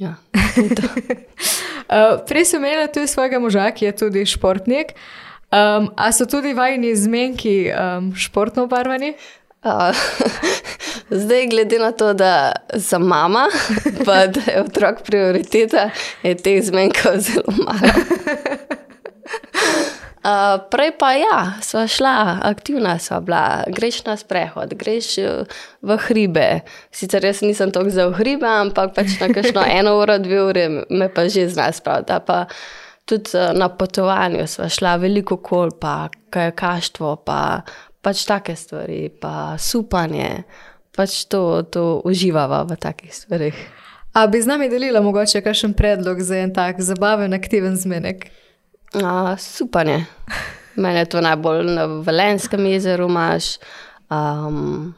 ja, 0.02 0.16
uh, 1.94 2.18
Prej 2.28 2.50
sem 2.50 2.64
imela 2.64 2.90
tudi 2.90 3.08
svojega 3.08 3.40
moža, 3.40 3.70
ki 3.72 3.86
je 3.86 3.96
tudi 4.04 4.26
športnik. 4.26 4.96
Um, 5.54 5.92
a 5.96 6.10
so 6.12 6.26
tudi 6.26 6.56
vajni 6.58 6.96
zmenki 6.98 7.70
um, 7.70 8.12
športno 8.18 8.66
obarvani? 8.66 9.14
Zdaj, 11.10 11.48
glede 11.48 11.80
na 11.80 11.92
to, 11.92 12.14
da 12.14 12.52
sem 12.80 13.02
mama, 13.02 13.48
pa 14.06 14.28
da 14.28 14.42
je 14.48 14.62
otrok 14.62 15.04
prioriteta, 15.06 15.90
je 16.24 16.36
teh 16.36 16.64
zmenkov 16.64 17.18
zelo 17.18 17.54
malo. 17.64 17.94
Uh, 20.24 20.56
prej 20.72 20.94
pa 20.96 21.10
ja, 21.20 21.40
sva 21.60 21.84
šla, 21.84 22.40
aktivna 22.48 22.96
sva 23.00 23.20
bila, 23.20 23.64
greš 23.68 24.06
na 24.06 24.16
sprehod, 24.16 24.72
greš 24.80 25.18
v 25.84 25.98
hribe. 26.08 26.62
Sicer 26.96 27.26
jaz 27.28 27.42
nisem 27.44 27.74
tako 27.76 27.92
za 27.92 28.06
hribe, 28.16 28.48
ampak 28.48 28.94
pač 28.96 29.18
na 29.20 29.28
kakšno 29.28 29.66
eno 29.80 29.98
uro, 30.00 30.16
dve 30.24 30.40
ure 30.46 30.64
me 30.88 31.10
pa 31.12 31.28
že 31.28 31.50
znaš 31.52 31.84
spraviti. 31.84 32.16
Pa 32.24 32.46
tudi 33.04 33.36
na 33.60 33.68
potovanju 33.68 34.48
sva 34.48 34.70
šla 34.72 34.96
veliko 35.04 35.38
kol, 35.44 35.76
pa 35.76 36.08
kajakaštvo, 36.32 37.16
pa 37.28 37.68
pač 38.00 38.24
take 38.24 38.56
stvari, 38.56 39.10
pa 39.12 39.60
supanje, 39.60 40.46
pač 40.96 41.26
to, 41.28 41.68
to 41.68 42.00
uživava 42.08 42.64
v 42.64 42.80
takih 42.80 43.12
stvarih. 43.12 43.60
A 44.14 44.28
bi 44.28 44.40
z 44.40 44.48
nami 44.48 44.70
delila 44.70 45.02
mogoče 45.02 45.42
kakšen 45.42 45.74
predlog 45.74 46.22
za 46.22 46.38
en 46.46 46.54
tak 46.54 46.80
zabaven, 46.80 47.34
aktiven 47.34 47.76
zmenek? 47.76 48.30
Uh, 48.94 49.38
super 49.38 49.88
je. 49.88 50.06
Mene 50.76 51.00
je 51.00 51.06
to 51.06 51.22
najbolj 51.22 51.64
na 51.66 51.86
Velenskem 51.86 52.66
jezeru, 52.66 53.10
imaš 53.10 53.58
um, 54.10 54.94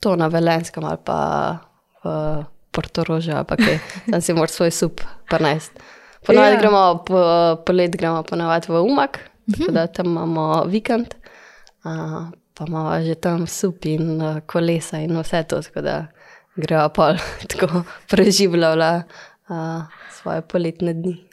to 0.00 0.16
na 0.16 0.26
Velenskem 0.26 0.84
ali 0.84 0.98
pa 1.04 1.58
v 2.04 2.44
Portorožju, 2.72 3.36
ali 3.36 3.44
pa 3.44 3.56
kaj, 3.56 3.78
tam 4.10 4.20
si 4.20 4.32
moraš 4.32 4.50
svoj 4.50 4.70
sup 4.70 5.00
prenesti. 5.28 5.80
Ponovadi 6.26 6.54
ja. 6.54 6.60
gremo, 6.60 6.82
po, 7.06 7.20
polet 7.66 7.96
gremo 7.96 8.22
ponovadi 8.22 8.72
v 8.72 8.80
Umak, 8.80 9.18
uh 9.18 9.54
-huh. 9.54 9.72
da 9.72 9.86
tam 9.86 10.06
imamo 10.06 10.64
vikend, 10.64 11.14
uh, 11.84 12.28
pa 12.54 12.64
imamo 12.68 13.00
že 13.00 13.14
tam 13.14 13.46
sup 13.46 13.84
in 13.84 14.22
uh, 14.22 14.40
kolesa 14.46 14.98
in 14.98 15.20
vse 15.20 15.42
to, 15.42 15.62
tako 15.62 15.80
da 15.80 16.06
gremo 16.56 16.88
pol 16.88 17.16
tako 17.50 17.82
preživljala 18.08 19.02
uh, 19.48 19.82
svoje 20.10 20.42
poletne 20.42 20.92
dni. 20.92 21.31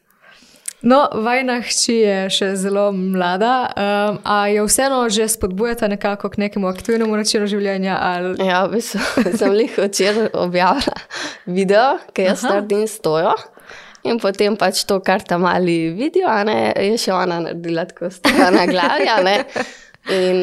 No, 0.82 1.02
vajna 1.12 1.58
hči 1.60 1.94
je 2.06 2.20
še 2.32 2.54
zelo 2.56 2.86
mlada, 2.96 3.54
um, 3.68 4.20
a 4.24 4.48
jo 4.48 4.64
vseeno 4.64 5.02
že 5.12 5.28
spodbujate 5.28 5.90
nekako 5.92 6.30
k 6.32 6.46
nekemu 6.46 6.70
aktivnemu 6.72 7.18
načinu 7.20 7.50
življenja? 7.52 7.98
Ali... 8.00 8.38
Ja, 8.48 8.64
v 8.64 8.78
bistvu 8.78 9.26
sem 9.42 9.58
jih 9.60 9.76
včeraj 9.76 10.30
objavila 10.40 10.96
video, 11.44 11.98
ki 12.16 12.30
jaz 12.30 12.46
naredim 12.48 12.88
stojo. 12.88 13.36
In 14.08 14.22
potem 14.24 14.56
pač 14.56 14.86
to, 14.88 15.02
kar 15.04 15.20
tam 15.28 15.44
mali 15.44 15.92
vidijo, 15.92 16.32
ne, 16.48 16.72
je 16.72 16.96
še 16.96 17.12
ona 17.12 17.42
naredila 17.44 17.84
tako 17.90 18.08
stara 18.16 18.48
na 18.56 18.64
glavi. 18.70 19.36
In 20.16 20.40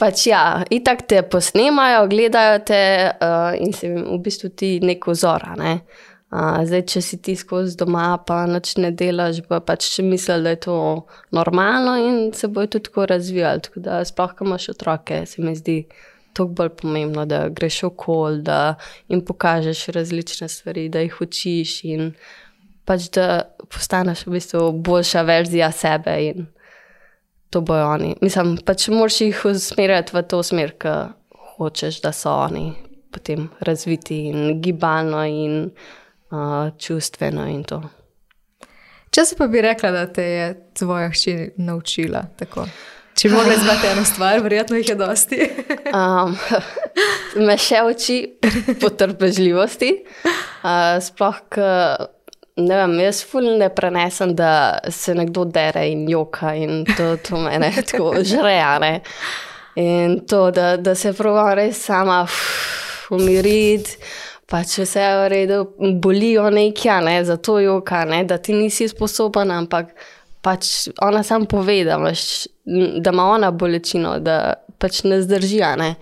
pač 0.00 0.26
ja, 0.32 0.42
itak 0.66 1.06
te 1.06 1.22
posnemajo, 1.22 2.02
gledajo 2.10 2.58
te 2.66 2.82
uh, 3.14 3.54
in 3.54 3.70
se 3.70 3.86
jim 3.86 4.02
v 4.02 4.18
bistvu 4.26 4.50
ti 4.50 4.74
neko 4.82 5.14
vzor. 5.14 5.46
Ne. 5.62 5.78
Uh, 5.78 6.05
zdaj, 6.30 6.82
če 6.90 7.00
si 7.02 7.18
ti 7.22 7.36
skozi 7.38 7.76
doma, 7.78 8.16
pa 8.26 8.42
noč 8.50 8.74
ne 8.82 8.90
delaš, 8.90 9.44
pa 9.48 9.60
pač 9.60 9.88
misliš, 10.02 10.42
da 10.42 10.54
je 10.56 10.60
to 10.66 10.78
normalno 11.30 11.96
in 12.02 12.32
se 12.34 12.48
bojo 12.48 12.66
tudi 12.66 12.88
tako 12.90 13.06
razvijali. 13.06 13.62
Tako 13.62 13.80
da, 13.80 14.04
sploh, 14.04 14.34
ko 14.34 14.44
imaš 14.44 14.68
otroke, 14.74 15.22
se 15.26 15.42
mi 15.42 15.54
zdi 15.56 15.84
toliko 16.36 16.54
bolj 16.54 16.72
pomembno, 16.82 17.26
da 17.26 17.46
greš 17.48 17.82
okol, 17.90 18.42
da 18.44 18.74
jim 19.08 19.22
pokažeš 19.24 19.86
različne 19.96 20.48
stvari, 20.48 20.88
da 20.88 21.00
jih 21.00 21.20
učiš 21.20 21.78
in 21.84 22.10
pač 22.86 23.08
da 23.14 23.42
postaneš 23.72 24.26
v 24.26 24.36
bistvu 24.36 24.72
boljša 24.72 25.22
verzija 25.26 25.70
sebe 25.72 26.16
in 26.26 26.46
to 27.50 27.60
bojo 27.60 27.86
oni. 27.94 28.14
Mislim, 28.20 28.56
pač 28.66 28.88
moraš 28.92 29.20
jih 29.20 29.44
usmerjati 29.50 30.16
v 30.16 30.22
to 30.28 30.42
smer, 30.42 30.74
ki 30.78 30.96
hočeš, 31.56 32.02
da 32.04 32.12
so 32.12 32.34
oni 32.44 32.72
potem 33.14 33.48
razviti 33.64 34.26
in 34.28 34.60
gibalno 34.60 35.22
in 35.24 35.70
uh, 36.30 36.72
čustveno 36.78 37.46
in 37.50 37.62
to. 37.64 37.82
Če 39.10 39.24
se 39.24 39.36
pa 39.38 39.46
bi 39.46 39.62
rekla, 39.64 39.90
da 39.90 40.06
te 40.12 40.24
je 40.24 40.48
tvoja 40.78 41.08
hči 41.10 41.36
naučila 41.56 42.26
tako. 42.38 42.66
Če 43.16 43.30
mogla 43.32 43.54
znati 43.56 43.86
eno 43.88 44.04
stvar, 44.04 44.42
verjetno 44.44 44.76
jih 44.76 44.88
je 44.88 44.94
dosti. 45.00 45.38
um, 45.96 46.34
me 47.46 47.56
še 47.56 47.80
uči 47.88 48.18
potrpežljivosti. 48.80 49.92
Uh, 50.26 50.98
sploh, 51.00 51.40
Ne 52.56 52.76
vem, 52.78 52.94
jaz 53.04 53.18
fulj 53.28 53.50
ne 53.60 53.66
prenesem, 53.68 54.30
da 54.32 54.78
se 54.88 55.12
nekdo 55.14 55.42
dere 55.44 55.82
in 55.90 56.06
joka 56.08 56.54
in 56.56 56.86
to, 56.88 57.10
to 57.20 57.36
mene 57.36 57.68
tako 57.90 58.14
žreje. 58.24 59.02
In 59.76 60.22
to, 60.24 60.50
da, 60.50 60.76
da 60.80 60.94
se 60.94 61.12
pravim 61.12 61.52
res 61.58 61.82
sama 61.84 62.22
umiriti, 63.12 63.98
pa 64.46 64.62
če 64.64 64.84
vse 64.86 65.02
je 65.02 65.16
v 65.20 65.30
redu, 65.32 65.62
bolijo 66.02 66.50
nekaj, 66.50 67.00
ne, 67.04 67.16
zato 67.24 67.58
joka, 67.60 68.04
ne, 68.04 68.22
da 68.24 68.38
ti 68.38 68.54
nisi 68.54 68.88
sposoben, 68.88 69.50
ampak 69.50 69.90
pač 70.46 70.88
ona 71.02 71.24
sam 71.26 71.48
pove, 71.50 71.80
da, 71.84 71.98
imaš, 71.98 72.46
da 73.02 73.10
ima 73.10 73.26
ona 73.32 73.50
bolečino, 73.50 74.18
da 74.22 74.54
pač 74.78 75.02
ne 75.04 75.18
zdrži. 75.22 75.64
Ne, 75.80 75.94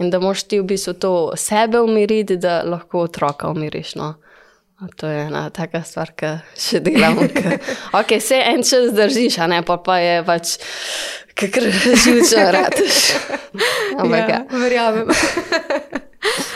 in 0.00 0.10
da 0.10 0.20
moš 0.22 0.46
ti 0.48 0.60
v 0.60 0.70
bistvu 0.72 0.94
to 0.96 1.12
sebe 1.36 1.80
umiriti, 1.84 2.38
da 2.40 2.62
lahko 2.64 3.04
otroka 3.04 3.50
umiriš. 3.52 3.94
No. 4.00 4.14
To 4.96 5.08
je 5.12 5.26
ena 5.26 5.42
taka 5.52 5.82
stvar, 5.84 6.14
ki 6.16 6.38
še 6.56 6.80
delamo. 6.80 7.26
Ok, 7.98 8.16
vse 8.16 8.38
en 8.54 8.64
čas 8.64 8.94
držiš, 8.96 9.36
a 9.44 9.48
ne 9.52 9.60
pa, 9.66 9.76
pa 9.76 9.98
je 10.00 10.14
pač, 10.24 10.54
kar 11.36 11.68
živčno 12.06 12.46
radiš. 12.56 13.02
Ampak, 13.98 14.24
ja, 14.24 14.38
ja. 14.38 14.44
verjamem. 14.56 15.12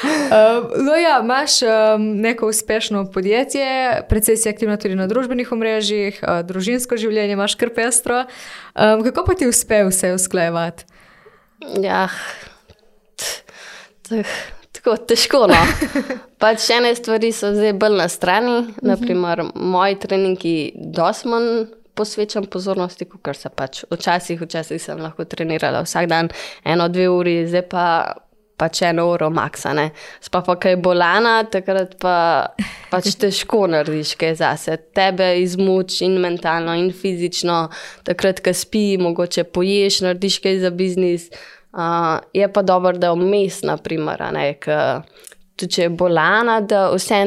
Uh, 0.05 0.85
no, 0.85 0.95
ja, 0.97 1.21
imaš 1.23 1.63
um, 1.63 2.05
neko 2.21 2.49
uspešno 2.49 3.11
podjetje, 3.11 3.67
predvsej 4.09 4.37
si 4.37 4.49
aktivna 4.49 4.77
tudi 4.77 4.97
na 4.99 5.07
družbenih 5.07 5.53
omrežjih, 5.53 6.19
uh, 6.23 6.41
družinsko 6.47 6.99
življenje 7.01 7.37
imaš 7.37 7.55
kar 7.61 7.73
pestro. 7.75 8.25
Um, 8.75 9.05
kako 9.07 9.25
pa 9.29 9.37
ti 9.39 9.49
uspe 9.49 9.85
vse 9.89 10.15
usklajevati? 10.17 10.85
Ja, 11.83 12.09
tako 14.73 14.97
težko. 14.97 15.47
No. 15.49 15.61
Pač 16.43 16.67
ene 16.75 16.93
stvari 16.97 17.33
so 17.33 17.55
zdaj 17.55 17.73
bolj 17.81 17.97
na 18.03 18.09
strani, 18.09 18.59
uh 18.59 18.67
-huh. 18.67 18.91
naprimer 18.91 19.45
moji 19.55 19.99
treningi, 19.99 20.73
dosti 20.75 21.29
manj 21.29 21.67
posvečam 21.95 22.47
pozornosti, 22.47 23.05
kot 23.05 23.37
se 23.37 23.49
pač 23.49 23.85
včasih, 23.91 24.41
včasih 24.41 24.83
sem 24.83 25.01
lahko 25.01 25.25
trenirala 25.25 25.83
vsak 25.83 26.07
dan 26.07 26.29
eno, 26.65 26.89
dve 26.89 27.09
uri, 27.09 27.47
zdaj 27.49 27.69
pa. 27.69 28.15
Pač 28.57 28.85
eno 28.87 29.09
uro 29.11 29.31
maksane. 29.35 29.89
Sploh 30.23 30.45
pa, 30.47 30.55
kaj 30.63 30.77
bolana, 30.83 31.41
takrat 31.51 31.97
pa 32.03 32.17
pač 32.93 33.17
težko 33.19 33.65
narediš 33.71 34.15
kaj 34.21 34.37
zase. 34.43 34.77
Tebe 34.95 35.33
izmuči 35.43 36.05
in 36.07 36.21
mentalno, 36.23 36.77
in 36.79 36.93
fizično, 36.95 37.65
takrat, 38.07 38.45
ko 38.45 38.55
spi, 38.55 38.95
mogoče 39.03 39.47
poješ, 39.51 40.05
narediš 40.07 40.39
kaj 40.45 40.63
za 40.67 40.71
biznis. 40.71 41.29
Uh, 41.75 42.23
je 42.31 42.47
pa 42.55 42.63
dobro, 42.63 42.95
da 42.95 43.11
vmes, 43.19 43.65
naprimer, 43.67 44.23
tudi 45.59 45.75
če 45.75 45.89
je 45.89 45.91
bolana, 45.91 46.61
da 46.63 46.87
vse, 46.93 47.19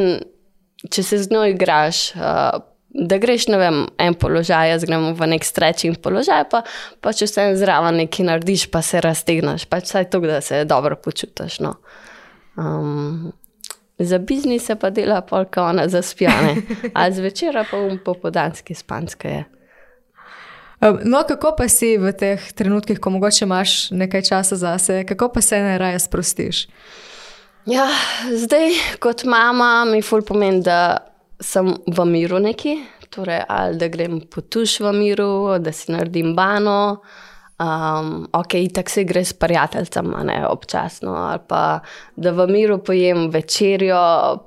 če 0.87 1.03
se 1.03 1.19
z 1.19 1.33
njo 1.33 1.43
igraš, 1.51 2.03
uh, 2.15 2.61
da 2.97 3.17
greš 3.17 3.47
na 3.47 3.71
en 3.97 4.13
položaj, 4.13 4.69
jaz 4.69 4.85
gremo 4.85 5.13
v 5.13 5.27
nek 5.29 5.45
strečing 5.45 5.97
položaj, 6.01 6.47
pa, 6.49 6.63
pa 7.01 7.13
če 7.13 7.27
vse 7.29 7.49
zraven 7.61 8.01
nekaj 8.01 8.25
narediš, 8.25 8.67
pa 8.73 8.81
se 8.81 9.01
raztegneš, 9.03 9.67
pač 9.69 9.91
vsaj 9.91 10.09
to, 10.09 10.21
da 10.25 10.41
se 10.41 10.63
dobro 10.65 10.97
počutiš. 10.97 11.59
No. 11.61 11.75
Um, 12.57 13.33
za 13.99 14.17
biznis 14.17 14.69
pa 14.81 14.89
dela 14.89 15.21
polka 15.21 15.63
ona 15.63 15.87
zaspjane, 15.87 16.55
a 16.97 17.11
zvečer 17.11 17.61
pa 17.71 17.77
um 17.77 17.99
popodanski 18.05 18.73
spanske 18.73 19.27
je. 19.27 19.45
No, 21.03 21.23
kako 21.25 21.55
pa 21.57 21.65
si 21.69 21.95
v 21.97 22.11
teh 22.13 22.41
trenutkih, 22.53 22.99
ko 23.01 23.09
mogoče 23.09 23.45
imaš 23.45 23.89
nekaj 23.89 24.21
časa 24.21 24.55
zase, 24.55 25.03
kako 25.09 25.31
pa 25.33 25.41
se 25.41 25.57
najraje 25.61 25.99
sprostiš? 25.99 26.67
Ja, 27.65 27.87
zdaj, 28.29 28.77
kot 29.01 29.25
mama, 29.25 29.85
mi 29.89 30.01
ful 30.05 30.21
pomeni, 30.21 30.61
da 30.63 31.01
sem 31.39 31.73
v 31.87 32.05
miru 32.05 32.39
neki, 32.39 32.77
torej 33.13 33.43
ali 33.49 33.77
da 33.77 33.87
grem 33.87 34.21
potuš 34.31 34.79
v 34.79 34.93
miru, 34.93 35.31
da 35.59 35.71
si 35.71 35.91
naredim 35.91 36.35
bano. 36.35 37.01
Um, 37.57 38.27
ok, 38.37 38.53
tako 38.73 38.91
se 38.91 39.03
gre 39.03 39.23
s 39.25 39.33
prijateljem, 39.33 40.11
ne 40.23 40.47
občasno, 40.47 41.15
ali 41.15 41.39
pa 41.47 41.79
da 42.15 42.31
v 42.31 42.45
miru 42.47 42.77
pojem 42.77 43.31
večerjo, 43.33 43.97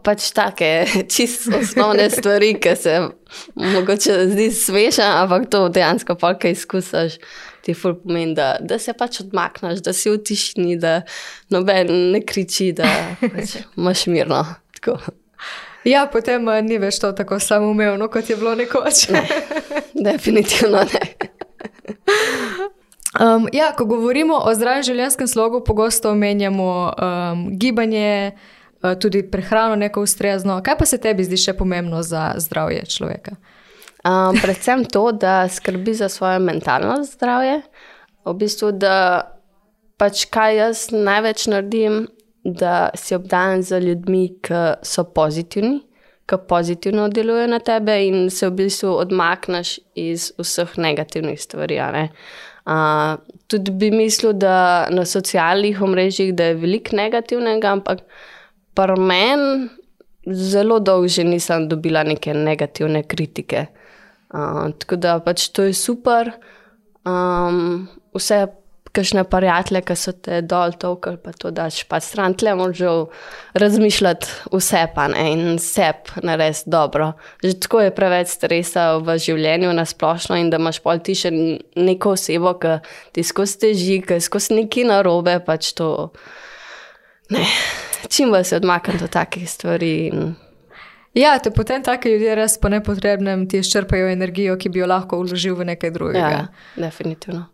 pač 0.07 0.29
take 0.31 0.87
čisto 1.15 1.59
osnovne 1.59 2.07
stvari, 2.11 2.53
ki 2.63 2.77
se 2.77 2.95
mogoče 3.55 4.15
zdi 4.31 4.51
sveže, 4.55 5.03
ampak 5.03 5.51
to 5.51 5.67
dejansko 5.69 6.15
pa 6.15 6.37
kaj 6.39 6.55
izkusiš. 6.55 7.19
Ti 7.67 7.75
ful 7.75 7.99
pomeni, 7.99 8.35
da, 8.35 8.55
da 8.63 8.79
se 8.79 8.95
pač 8.95 9.21
odmakneš, 9.21 9.83
da 9.85 9.93
si 9.93 10.09
v 10.11 10.23
tišini, 10.25 10.79
da 10.81 11.01
noben 11.51 11.91
ne 12.15 12.23
kriči, 12.23 12.71
da 12.79 12.87
pač 13.21 13.59
imaš 13.75 14.07
mirno. 14.07 14.45
Tako. 14.79 15.01
Ja, 15.85 16.05
potem 16.13 16.49
uh, 16.49 16.61
ni 16.65 16.79
več 16.79 16.99
to 17.01 17.13
tako 17.17 17.39
samoumevno, 17.41 18.09
kot 18.13 18.31
je 18.31 18.37
bilo 18.37 18.55
nekoč. 18.55 19.09
ne, 19.15 19.25
definitivno 20.11 20.85
ne. 20.93 21.07
Um, 23.19 23.49
ja, 23.53 23.73
ko 23.75 23.89
govorimo 23.91 24.37
o 24.47 24.53
zdravem 24.55 24.85
življenjskem 24.87 25.27
slogu, 25.27 25.65
pogosto 25.67 26.13
omenjamo 26.15 26.67
um, 26.95 27.41
gibanje, 27.59 28.37
uh, 28.85 28.93
tudi 29.03 29.25
prehrano, 29.27 29.75
neko 29.75 30.05
ustrezno. 30.07 30.61
Kaj 30.63 30.77
pa 30.79 30.87
se 30.87 31.01
tebi 31.03 31.27
zdi 31.27 31.41
še 31.43 31.57
pomembno 31.59 32.05
za 32.07 32.29
zdravje 32.39 32.85
človeka? 32.95 33.35
Um, 34.07 34.39
predvsem 34.39 34.87
to, 34.87 35.09
da 35.13 35.43
skrbi 35.51 35.97
za 35.99 36.07
svoje 36.09 36.39
mentalno 36.39 37.01
zdravje. 37.05 37.59
V 38.25 38.37
bistvu, 38.39 38.71
da 38.79 38.95
pač 39.99 40.29
kaj 40.31 40.57
jaz 40.57 40.87
največ 40.95 41.49
naredim, 41.51 42.05
da 42.45 42.91
si 42.95 43.15
obdajen 43.15 43.63
z 43.63 43.81
ljudmi, 43.81 44.27
ki 44.43 44.63
so 44.83 45.05
pozitivni, 45.05 45.81
ki 46.29 46.39
pozitivno 46.49 47.09
delujejo 47.09 47.51
na 47.51 47.59
tebe 47.59 47.97
in 48.07 48.31
se 48.31 48.49
v 48.49 48.57
bistvu 48.63 48.95
odmakneš 49.03 49.79
iz 49.95 50.31
vseh 50.39 50.79
negativnih 50.79 51.41
stvari. 51.41 51.81
Uh, 51.81 53.19
tudi 53.49 53.71
bi 53.71 53.91
mislil, 53.91 54.33
da 54.33 54.87
na 54.91 55.05
socialnih 55.05 55.83
omrežjih 55.83 56.35
je 56.39 56.55
veliko 56.55 56.97
negativnega, 56.97 57.73
ampak 57.73 58.05
pri 58.75 58.97
meni 59.01 59.69
zelo 60.27 60.79
dolgo 60.79 61.09
že 61.09 61.25
nisem 61.25 61.69
dobila 61.69 62.03
neke 62.05 62.35
negativne 62.35 63.03
kritike. 63.03 63.67
Uh, 64.31 64.71
tako 64.79 64.97
da 64.97 65.19
pač 65.21 65.49
to 65.49 65.63
je 65.63 65.75
super. 65.75 66.31
Um, 67.05 67.89
vse 68.15 68.47
kakšne 68.93 69.25
prijatelje, 69.31 69.83
ki 69.87 69.97
so 69.97 70.13
te 70.13 70.41
dol 70.43 70.75
tolkali, 70.79 71.19
pa 71.23 71.33
to 71.37 71.53
daš 71.55 71.83
pa 71.89 72.01
stran, 72.03 72.35
tle 72.35 72.55
moraš 72.59 72.81
razmišljati 73.55 74.51
vse 74.53 74.83
pa 74.95 75.07
ne 75.13 75.27
in 75.33 75.59
sep 75.63 76.11
narediti 76.23 76.71
dobro. 76.71 77.13
Že 77.43 77.55
tako 77.61 77.81
je 77.87 77.95
preveč 77.95 78.35
stresa 78.35 78.97
v 78.99 79.19
življenju 79.19 79.73
na 79.77 79.85
splošno 79.87 80.39
in 80.41 80.51
da 80.51 80.59
imaš 80.59 80.81
pol 80.83 80.99
ti 80.99 81.15
še 81.15 81.31
neko 81.77 82.17
osebo, 82.19 82.57
ki 82.59 82.79
ti 83.15 83.25
skozi 83.27 83.59
teži, 83.67 84.01
ki 84.07 84.19
je 84.19 84.27
skozi 84.27 84.59
neki 84.59 84.85
narobe, 84.91 85.39
pač 85.47 85.73
to. 85.79 86.11
Ne, 87.31 87.47
čim 88.11 88.35
bolj 88.35 88.49
se 88.51 88.59
odmaknem 88.59 88.99
do 88.99 89.07
takih 89.07 89.47
stvari. 89.51 89.93
In... 90.11 90.35
Ja, 91.15 91.37
te 91.39 91.55
potem 91.55 91.83
taki 91.87 92.11
ljudje 92.11 92.35
res 92.39 92.59
po 92.59 92.71
nepotrebnem 92.71 93.47
ti 93.51 93.63
izčrpajo 93.63 94.11
energijo, 94.11 94.59
ki 94.59 94.75
bi 94.75 94.83
jo 94.83 94.91
lahko 94.91 95.23
vložil 95.23 95.55
v 95.59 95.71
nekaj 95.73 95.95
drugega. 95.95 96.35
Ja, 96.35 96.45
definitivno. 96.75 97.47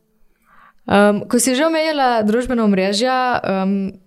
Um, 0.86 1.26
ko 1.26 1.38
si 1.42 1.58
že 1.58 1.66
omenjala 1.66 2.22
družbeno 2.22 2.68
mrežje, 2.70 3.10
um, 3.42 3.98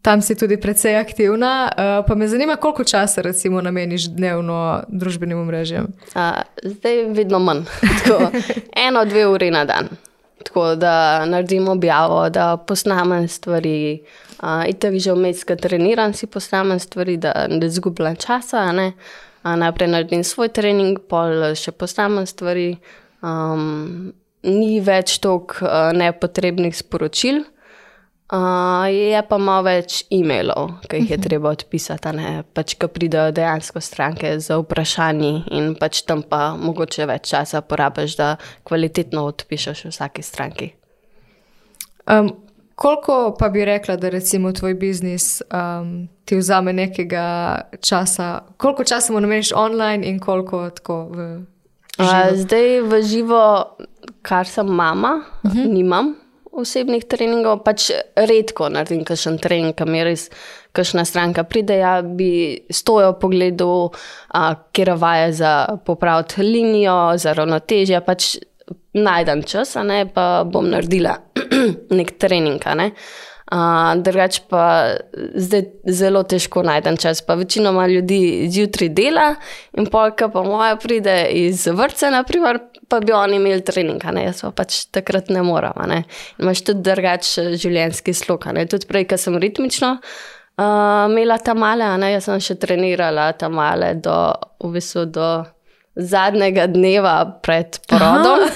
tam 0.00 0.24
si 0.24 0.32
tudi 0.36 0.56
precej 0.56 0.96
aktivna, 0.96 1.68
uh, 1.68 2.00
pa 2.06 2.14
me 2.16 2.28
zanima, 2.28 2.56
koliko 2.56 2.84
časa 2.84 3.20
recimo 3.20 3.60
nameniš 3.60 4.08
dnevno 4.16 4.84
družbenim 4.88 5.44
mrežjem? 5.44 5.92
Uh, 6.16 6.40
zdaj 6.64 7.04
vedno 7.12 7.38
manj, 7.44 7.68
tako 8.00 8.32
eno, 8.72 9.04
dve 9.04 9.26
uri 9.28 9.50
na 9.50 9.64
dan. 9.64 9.92
Tako 10.44 10.74
da 10.74 11.24
naredim 11.26 11.68
objavo, 11.68 12.28
da 12.28 12.56
posnamem 12.56 13.28
stvari. 13.28 14.00
Uh, 14.40 14.64
Itek 14.68 14.98
že 15.00 15.12
vmes, 15.12 15.44
ki 15.44 15.56
treniram, 15.56 16.12
si 16.12 16.26
posnamem 16.26 16.80
stvari, 16.80 17.16
da 17.16 17.46
ne 17.48 17.68
zgubljam 17.68 18.16
časa. 18.16 18.72
Ne? 18.72 18.92
Uh, 19.44 19.56
najprej 19.60 19.88
naredim 19.88 20.24
svoj 20.24 20.48
trening, 20.52 21.00
pol 21.08 21.52
še 21.56 21.72
posnamem 21.72 22.26
stvari. 22.26 22.76
Um, 23.24 24.12
ni 24.44 24.78
več 24.84 25.18
toliko 25.24 25.64
uh, 25.66 25.90
nepotrebnih 25.96 26.76
sporočil, 26.76 27.42
uh, 28.32 28.86
je 28.90 29.22
pa 29.28 29.38
malo 29.38 29.66
več 29.68 30.02
e-mailov, 30.12 30.78
ki 30.88 31.02
jih 31.02 31.10
je 31.14 31.18
mhm. 31.18 31.26
treba 31.26 31.52
odpisati, 31.54 32.14
ne 32.16 32.44
pač, 32.56 32.76
ki 32.78 32.90
pridejo 32.92 33.34
dejansko 33.36 33.82
stranke 33.84 34.36
za 34.40 34.58
vprašanje 34.62 35.34
in 35.54 35.74
pač 35.80 36.04
tam 36.08 36.22
pa 36.22 36.54
mogoče 36.60 37.08
več 37.10 37.30
časa 37.32 37.64
porabiš, 37.64 38.16
da 38.20 38.34
kvalitetno 38.68 39.26
odpišeš 39.32 39.86
vsaki 39.90 40.24
stranki. 40.24 40.72
Um, 42.04 42.34
koliko 42.74 43.36
pa 43.38 43.48
bi 43.48 43.64
rekla, 43.64 43.96
da 43.96 44.08
recimo 44.12 44.52
tvoj 44.52 44.74
biznis 44.74 45.42
um, 45.48 46.08
ti 46.24 46.36
vzame 46.36 46.72
nekega 46.72 47.24
časa, 47.80 48.44
koliko 48.56 48.84
časa 48.84 49.12
mu 49.12 49.20
nameniš 49.20 49.52
online 49.56 50.06
in 50.06 50.20
koliko 50.20 50.70
tako 50.70 51.08
v. 51.10 51.28
Uh, 51.98 52.34
zdaj 52.34 52.80
v 52.90 53.02
živo 53.06 53.42
kar 54.22 54.48
sem 54.48 54.66
mama, 54.66 55.22
uh 55.44 55.50
mhm. 55.50 55.58
-huh. 55.58 55.72
nimam 55.72 56.14
osebnih 56.54 57.04
treningov, 57.04 57.64
pač 57.64 57.90
redko 58.16 58.68
naredim 58.68 59.04
kakšen 59.04 59.38
trening, 59.42 59.74
kam 59.74 59.94
je 59.94 60.04
res 60.04 60.30
kakšna 60.72 61.04
stranka 61.04 61.44
pride, 61.44 61.76
ja 61.78 62.02
bi 62.02 62.58
stojo 62.70 63.12
pogledu, 63.18 63.90
kjer 64.72 64.94
vaje 64.98 65.32
za 65.32 65.78
popraviti 65.86 66.42
linijo, 66.42 67.16
za 67.16 67.32
ravnotežje, 67.32 68.00
pač 68.06 68.36
najdem 68.94 69.42
čas, 69.42 69.74
ne, 69.74 70.06
pa 70.06 70.44
bom 70.44 70.70
naredila 70.70 71.16
nek 71.98 72.18
trening. 72.18 72.62
Ne. 72.74 72.86
Uh, 72.86 73.33
drugač 74.02 74.40
pa 74.50 74.96
zdaj 75.34 75.64
zelo 75.86 76.22
težko 76.22 76.62
najdem 76.66 76.96
čas. 76.96 77.22
Pa 77.22 77.36
večinoma 77.38 77.86
ljudi 77.86 78.48
zjutraj 78.50 78.88
dela 78.88 79.34
in 79.78 79.86
polka 79.86 80.28
pa 80.28 80.42
moja 80.42 80.76
pride 80.76 81.28
iz 81.30 81.66
vrca, 81.66 82.10
naprimer, 82.10 82.58
pa 82.88 83.00
bi 83.00 83.12
oni 83.12 83.36
imeli 83.36 83.64
trening, 83.64 84.04
ne? 84.12 84.24
jaz 84.28 84.42
pa 84.42 84.50
pač 84.50 84.84
takrat 84.90 85.30
ne 85.30 85.42
moram. 85.42 85.78
Ne? 85.88 86.04
Imáš 86.38 86.64
tudi 86.64 86.82
drugačen 86.82 87.54
življenjski 87.56 88.14
slog. 88.14 88.46
Tudi 88.70 88.88
prej, 88.90 89.08
ko 89.08 89.20
sem 89.20 89.38
ritmično 89.38 89.98
uh, 90.58 91.10
imela 91.10 91.38
tam 91.38 91.58
male, 91.62 91.86
jaz 92.12 92.28
sem 92.28 92.40
še 92.42 92.58
trenirala 92.60 93.32
tam 93.38 93.58
male 93.58 93.94
do, 93.94 94.16
v 94.62 94.74
bistvu 94.76 95.06
do 95.06 95.28
zadnjega 95.96 96.66
dneva 96.66 97.40
pred 97.42 97.78
porodom. 97.88 98.48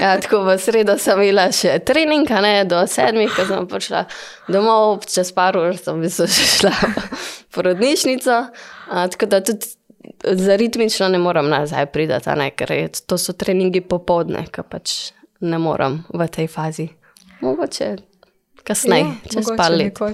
Ja, 0.00 0.14
tako 0.20 0.42
v 0.46 0.56
sredo 0.58 0.96
sem 0.98 1.20
imela 1.22 1.50
še 1.54 1.78
trening, 1.86 2.28
ne? 2.42 2.64
do 2.64 2.80
sedmih, 2.88 3.30
ko 3.36 3.44
sem 3.46 3.66
prišla 3.70 4.04
domov, 4.48 5.04
čez 5.04 5.32
par 5.36 5.58
ur 5.60 5.76
sem 5.76 5.98
v 5.98 6.08
bistvu 6.08 6.28
šla 6.56 6.72
v 6.72 7.06
porodnišnico. 7.54 8.42
Uh, 8.90 9.06
tako 9.12 9.30
da 9.30 9.42
tudi 9.44 9.76
za 10.24 10.56
ritmično 10.56 11.08
ne 11.12 11.20
morem 11.22 11.50
nazaj 11.52 11.90
priti, 11.92 12.16
ker 12.56 12.72
je, 12.72 12.88
to 13.06 13.18
so 13.18 13.36
treningi 13.36 13.84
popoldne, 13.84 14.46
ki 14.50 14.66
pač 14.66 15.12
ne 15.40 15.60
morem 15.60 16.02
v 16.10 16.28
tej 16.32 16.48
fazi. 16.48 16.90
Mogoče 17.40 18.09
kasneje, 18.70 19.10
ja, 19.10 19.34
čez 19.34 19.50
par 19.58 19.74
let. 19.74 19.98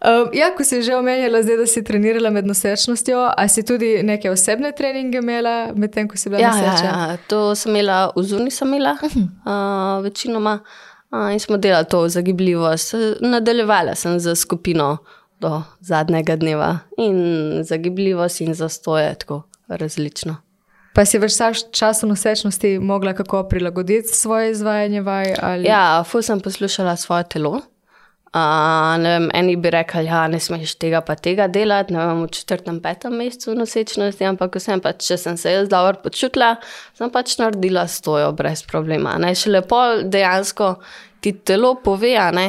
Um, 0.00 0.30
ja, 0.32 0.46
ko 0.56 0.64
si 0.64 0.78
že 0.80 0.94
omenjala, 0.96 1.42
zdaj, 1.44 1.58
da 1.60 1.66
si 1.68 1.82
trenirala 1.84 2.30
med 2.32 2.46
nosečnostjo, 2.48 3.18
ali 3.36 3.48
si 3.52 3.60
tudi 3.68 3.90
neke 4.02 4.30
osebne 4.32 4.72
treninge 4.72 5.20
imela, 5.20 5.74
medtem 5.76 6.08
ko 6.08 6.16
si 6.16 6.32
bila 6.32 6.40
ja, 6.40 6.52
noseča? 6.56 6.84
Ja, 6.86 6.94
ja, 7.10 7.18
to 7.28 7.40
sem 7.52 7.74
imela, 7.74 7.98
v 8.16 8.24
zuni 8.24 8.48
sem 8.48 8.72
imela, 8.72 8.94
uh, 8.96 10.00
večinoma, 10.00 10.54
uh, 10.64 11.28
in 11.34 11.40
smo 11.40 11.60
delali 11.60 11.84
to 11.84 12.06
zagibljivost. 12.08 12.94
Nadaljevala 13.20 13.94
sem 13.94 14.16
za 14.20 14.32
skupino 14.34 14.96
do 15.40 15.62
zadnjega 15.80 16.36
dneva 16.36 16.78
in 16.96 17.60
zagibljivost 17.64 18.40
in 18.40 18.54
zastoje, 18.54 19.14
tako 19.20 19.42
različno. 19.68 20.40
Pa 21.00 21.06
si 21.08 21.16
več 21.16 21.62
časa 21.72 22.04
nosečnosti 22.04 22.74
mogla 22.84 23.14
kako 23.16 23.46
prilagoditi 23.48 24.12
svoje 24.12 24.50
izvajanje 24.50 25.00
vaj? 25.00 25.30
Ali? 25.42 25.64
Ja, 25.64 26.02
fu 26.04 26.20
sem 26.20 26.42
poslušala 26.44 26.92
svoje 27.00 27.24
telo. 27.32 27.54
Uh, 28.36 29.00
vem, 29.00 29.30
eni 29.34 29.54
bi 29.56 29.72
rekli, 29.72 30.02
da 30.04 30.10
ja, 30.10 30.18
ne 30.28 30.36
smeš 30.44 30.74
tega 30.76 31.00
pa 31.00 31.16
tega 31.16 31.46
delati, 31.48 31.94
ne 31.96 32.04
vem, 32.04 32.20
v 32.26 32.28
četrtem, 32.36 32.82
petem 32.84 33.16
mesecu 33.16 33.56
nosečnosti, 33.56 34.26
ampak 34.28 34.60
vsem 34.60 34.82
pač, 34.84 35.00
če 35.08 35.18
sem 35.24 35.40
se 35.40 35.54
jaz 35.54 35.72
dobro 35.72 36.02
počutila, 36.04 36.50
sem 37.00 37.08
pač 37.10 37.32
naredila 37.40 37.86
stojo 37.88 38.28
brez 38.36 38.60
problema. 38.68 39.16
Ne? 39.24 39.32
Še 39.32 39.54
lepo 39.56 39.80
dejansko 40.04 40.74
ti 41.24 41.32
telo 41.32 41.78
pove, 41.80 42.12
ne, 42.36 42.46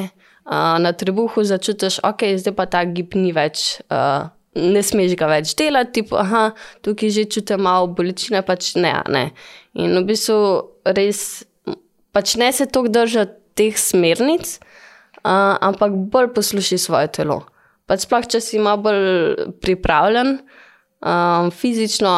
na 0.52 0.92
trebuhu 0.92 1.48
začutiš, 1.48 2.04
ok, 2.04 2.28
zdaj 2.44 2.60
pa 2.60 2.68
ta 2.68 2.84
gib 2.84 3.16
ni 3.16 3.32
več, 3.32 3.80
uh, 3.88 4.28
ne 4.56 4.82
smeš 4.84 5.16
ga 5.20 5.30
več 5.32 5.54
delati, 5.60 6.02
tipo, 6.02 6.18
aha, 6.20 6.52
tukaj 6.84 7.14
že 7.16 7.28
čutiš 7.32 7.62
malo 7.62 7.92
bolečine, 7.96 8.42
pač 8.46 8.74
ne, 8.76 8.94
ne. 9.12 9.30
In 9.80 9.96
v 9.96 10.04
bistvu 10.10 10.40
res, 10.98 11.44
pač 12.12 12.36
ne 12.40 12.52
se 12.52 12.68
toliko 12.68 13.00
držati 13.00 13.40
teh 13.56 13.78
smernic, 13.78 14.58
uh, 15.24 15.56
ampak 15.64 15.96
bolj 16.12 16.32
posluši 16.36 16.80
svoje 16.80 17.12
telo. 17.20 17.42
Pač 17.88 18.06
sploh, 18.06 18.28
če 18.28 18.42
si 18.44 18.60
malo 18.60 18.84
bolj 18.88 19.50
pripravljen, 19.64 20.38
um, 21.04 21.52
fizično 21.52 22.14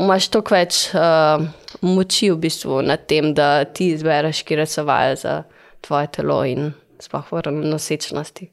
imaš 0.00 0.28
toliko 0.32 0.56
več 0.56 0.80
uh, 0.96 1.44
moči 1.84 2.30
v 2.32 2.40
bistvu 2.44 2.82
na 2.84 2.96
tem, 2.96 3.32
da 3.36 3.64
ti 3.64 3.92
izbereš, 3.94 4.42
kje 4.48 4.66
so 4.68 4.84
vaje 4.88 5.20
za 5.22 5.34
tvoje 5.84 6.10
telo 6.18 6.42
in 6.48 6.72
sploh 7.02 7.32
v 7.32 7.52
nosečnosti. 7.64 8.50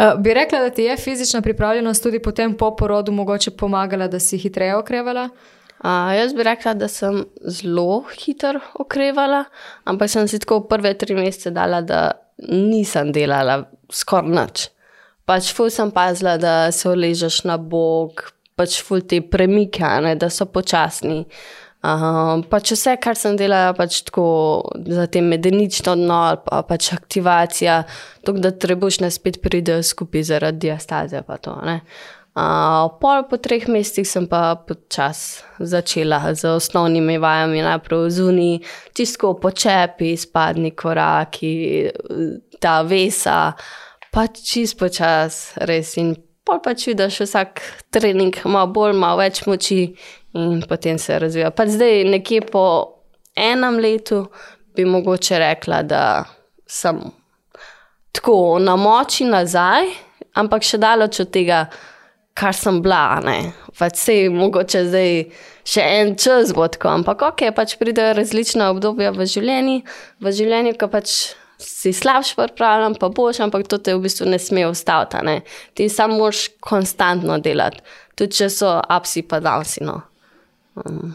Uh, 0.00 0.20
bi 0.20 0.34
rekla, 0.34 0.58
da 0.58 0.70
ti 0.70 0.82
je 0.82 0.96
fizična 0.96 1.42
pripravljenost 1.42 2.02
tudi 2.02 2.18
potem 2.22 2.56
po 2.56 2.76
porodu 2.76 3.12
mogoče 3.12 3.50
pomagala, 3.50 4.08
da 4.08 4.18
si 4.18 4.38
hitreje 4.38 4.76
okrevala? 4.76 5.28
Uh, 5.84 5.90
jaz 6.16 6.34
bi 6.34 6.42
rekla, 6.42 6.74
da 6.74 6.88
sem 6.88 7.24
zelo 7.44 8.04
hitro 8.24 8.60
okrevala, 8.74 9.44
ampak 9.84 10.10
sem 10.10 10.28
si 10.28 10.38
tako 10.38 10.60
prve 10.60 10.94
tri 10.98 11.14
mesece 11.14 11.50
dala, 11.50 11.80
da 11.80 12.10
nisem 12.48 13.12
delala 13.12 13.62
skoraj 13.92 14.30
nič. 14.30 14.68
Pač 15.24 15.52
ful 15.52 15.68
sem 15.70 15.90
pazila, 15.92 16.38
da 16.40 16.72
se 16.72 16.88
uležeš 16.88 17.44
na 17.44 17.58
bok, 17.60 18.24
pač 18.56 18.80
ful 18.82 19.04
te 19.04 19.20
premike, 19.20 19.84
ne, 20.00 20.16
da 20.16 20.30
so 20.32 20.48
počasni. 20.48 21.20
Uh, 21.20 21.59
Um, 21.80 22.42
pač 22.44 22.74
vse, 22.74 22.92
kar 23.00 23.16
sem 23.16 23.38
delala, 23.40 23.72
pač 23.72 24.02
tako 24.04 24.24
za 24.84 25.06
te 25.08 25.22
medenično 25.24 25.94
dno, 25.96 26.20
pa 26.44 26.60
pač 26.68 26.90
aktivacija, 26.92 27.78
to, 28.26 28.34
da 28.36 28.52
trebuš 28.52 29.00
ne 29.00 29.08
spet 29.08 29.38
pride 29.40 29.78
skupaj 29.86 30.26
zaradi 30.28 30.66
diastaze. 30.66 31.22
Uh, 31.24 32.92
pol 33.00 33.24
po 33.32 33.40
treh 33.40 33.64
mesecih 33.64 34.04
sem 34.04 34.28
pa 34.28 34.60
počas 34.60 35.40
začela 35.56 36.20
z 36.36 36.52
osnovnimi 36.52 37.16
vajami, 37.16 37.64
najprej 37.64 38.12
zunaj, 38.12 38.60
čisto 38.92 39.32
počepi, 39.40 40.12
spadni 40.20 40.76
koraki, 40.76 41.88
ta 42.60 42.82
vesa, 42.84 43.56
pač 44.12 44.44
čisto 44.44 44.84
počas, 44.84 45.56
res. 45.64 45.96
In 45.96 46.12
pol 46.44 46.60
pač 46.60 46.92
vidiš 46.92 47.24
vsak 47.24 47.64
trening, 47.88 48.36
malo 48.44 48.68
bolj, 48.68 49.00
malo 49.00 49.24
več 49.24 49.46
moči 49.48 49.96
in 50.34 50.62
potem 50.68 50.98
se 50.98 51.18
razvija. 51.18 51.50
Pa 51.50 51.66
zdaj, 51.66 52.04
nekje 52.04 52.40
po 52.40 52.64
enem 53.36 53.78
letu 53.78 54.26
bi 54.76 54.84
mogoče 54.84 55.38
rekla, 55.38 55.82
da 55.82 56.24
sem 56.66 57.00
tako 58.12 58.58
na 58.58 58.76
moči 58.76 59.24
nazaj, 59.24 59.90
ampak 60.34 60.66
še 60.66 60.78
daleč 60.78 61.20
od 61.24 61.30
tega, 61.34 61.64
kar 62.34 62.54
sem 62.56 62.80
bila. 62.82 63.20
Pač 63.78 63.98
se 63.98 64.16
mogoče 64.32 64.84
zdaj 64.86 65.12
še 65.66 65.84
en 66.00 66.14
čas 66.18 66.54
bo 66.56 66.66
tako, 66.70 66.94
ampak 67.00 67.22
ok, 67.32 67.50
pač 67.56 67.76
pridejo 67.80 68.14
različna 68.18 68.70
obdobja 68.72 69.12
v 69.14 69.26
življenju, 69.28 69.82
v 70.22 70.34
življenju, 70.34 70.76
ko 70.78 70.88
pač 70.92 71.14
si 71.60 71.92
slabš 71.92 72.34
pripravljen, 72.38 72.96
pa 73.00 73.10
boš, 73.12 73.42
ampak 73.44 73.66
to 73.68 73.78
te 73.78 73.94
v 73.94 74.04
bistvu 74.06 74.30
ne 74.30 74.38
sme 74.40 74.64
ustaviti. 74.70 75.20
Ne? 75.26 75.40
Ti 75.76 75.90
samo 75.92 76.22
moraš 76.22 76.46
konstantno 76.64 77.36
delati, 77.42 77.82
tudi 78.16 78.40
če 78.40 78.48
so 78.52 78.78
apsi 78.80 79.26
pa 79.28 79.42
dansi. 79.44 79.84
No. 79.84 80.00
Um. 80.84 81.14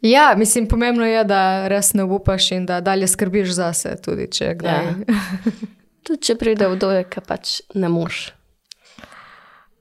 Ja, 0.00 0.34
mislim, 0.36 0.66
pomembno 0.68 1.06
je, 1.06 1.24
da 1.24 1.68
res 1.68 1.92
ne 1.94 2.04
upaš 2.04 2.50
in 2.56 2.66
da 2.66 2.80
dalje 2.80 3.08
skrbiš 3.08 3.50
zase, 3.52 3.96
tudi 4.02 4.30
če 4.32 4.54
kdaj. 4.58 4.84
Ja. 4.84 4.94
tudi 6.06 6.20
če 6.24 6.36
pride 6.40 6.68
v 6.72 6.78
doje, 6.80 7.04
ki 7.10 7.24
pač 7.26 7.58
ne 7.74 7.90
moš. 7.92 8.30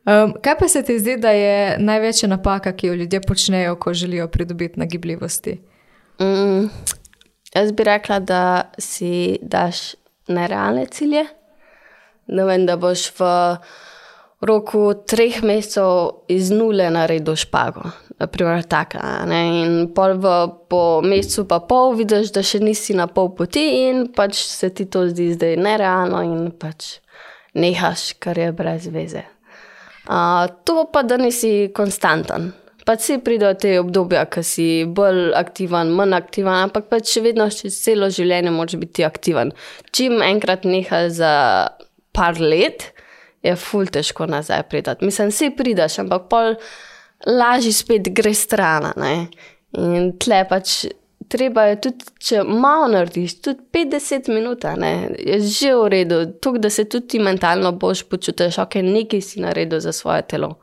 Um, 0.10 0.34
kaj 0.42 0.58
pa 0.60 0.68
se 0.68 0.84
ti 0.84 0.98
zdi, 1.00 1.18
da 1.22 1.32
je 1.32 1.78
največja 1.80 2.30
napaka, 2.30 2.74
ki 2.74 2.88
jo 2.88 2.94
ljudje 2.94 3.22
počnejo, 3.22 3.76
ko 3.76 3.94
želijo 3.94 4.28
pridobiti 4.28 4.80
na 4.80 4.86
gibljivosti? 4.86 5.60
Mm, 6.22 6.70
jaz 7.56 7.72
bi 7.72 7.84
rekla, 7.84 8.20
da 8.20 8.72
si 8.78 9.38
daš 9.42 9.94
nerealne 10.28 10.86
cilje. 10.86 11.26
Ne 12.28 12.46
vem, 12.46 12.66
da 12.66 12.76
boš 12.78 13.10
v 13.20 13.30
roku 14.42 14.94
treh 15.08 15.42
mesecev 15.44 16.24
iz 16.32 16.52
nule 16.52 16.90
naredil 16.92 17.36
špago. 17.36 17.92
Naprimer, 18.20 18.66
taka, 18.68 19.00
in 19.32 19.94
pol 19.96 20.18
v, 20.20 20.32
po 20.68 21.00
mesecu 21.00 21.46
pa 21.48 21.62
pol 21.64 21.94
vidiš, 21.96 22.34
da 22.36 22.44
še 22.44 22.60
nisi 22.60 22.92
na 22.98 23.06
pol 23.08 23.30
poti, 23.32 23.64
in 23.88 24.10
pač 24.12 24.42
se 24.44 24.74
ti 24.76 24.90
to 24.92 25.06
zdi 25.08 25.30
zdaj 25.38 25.56
nerealno, 25.56 26.20
in 26.28 26.50
pač 26.52 26.98
nehaš, 27.56 28.20
kar 28.20 28.36
je 28.36 28.50
brez 28.52 28.90
veze. 28.92 29.24
Uh, 30.10 30.52
to 30.68 30.84
pa, 30.92 31.06
da 31.08 31.16
nisi 31.22 31.70
konstanten. 31.76 32.52
Pač 32.84 33.06
si 33.06 33.20
pridejo 33.24 33.54
te 33.62 33.74
obdobja, 33.80 34.26
ki 34.28 34.44
si 34.44 34.68
bolj 34.84 35.32
aktiven, 35.40 35.94
manj 35.96 36.18
aktiven, 36.18 36.56
ampak 36.68 36.90
pač 36.92 37.14
še 37.14 37.24
vedno 37.24 37.48
še 37.54 37.72
celo 37.72 38.10
življenje 38.12 38.52
moraš 38.52 38.80
biti 38.82 39.08
aktiven. 39.08 39.54
Čim 39.96 40.20
enkrat 40.26 40.68
nehaj 40.68 41.12
za 41.22 41.34
par 42.12 42.42
let, 42.42 42.90
je 43.44 43.56
ful 43.56 43.88
težko 43.88 44.28
nazaj 44.28 44.64
priti. 44.70 44.92
Mislim, 45.02 45.32
si 45.32 45.52
prideš, 45.56 46.00
ampak 46.00 46.30
pol 46.30 46.56
lažje 47.28 47.74
spet 47.74 48.10
greš 48.16 48.46
stran. 48.48 48.92
In 49.78 50.12
tle 50.20 50.44
pač 50.50 50.86
treba 51.30 51.68
je 51.70 51.82
tudi, 51.86 52.08
če 52.26 52.44
malo 52.44 52.88
narediš, 52.90 53.36
tudi 53.46 53.62
50 53.76 54.32
minut, 54.34 54.66
ne, 54.82 54.94
je 55.20 55.38
že 55.46 55.76
v 55.76 55.90
redu, 55.94 56.24
tukaj 56.42 56.64
da 56.64 56.72
se 56.74 56.88
tudi 56.90 57.20
mentalno 57.22 57.72
boš 57.72 58.04
počutiš, 58.10 58.58
ok, 58.64 58.82
nekaj 58.84 59.22
si 59.22 59.44
naredil 59.44 59.80
za 59.80 59.94
svoje 59.94 60.26
telo. 60.26 60.56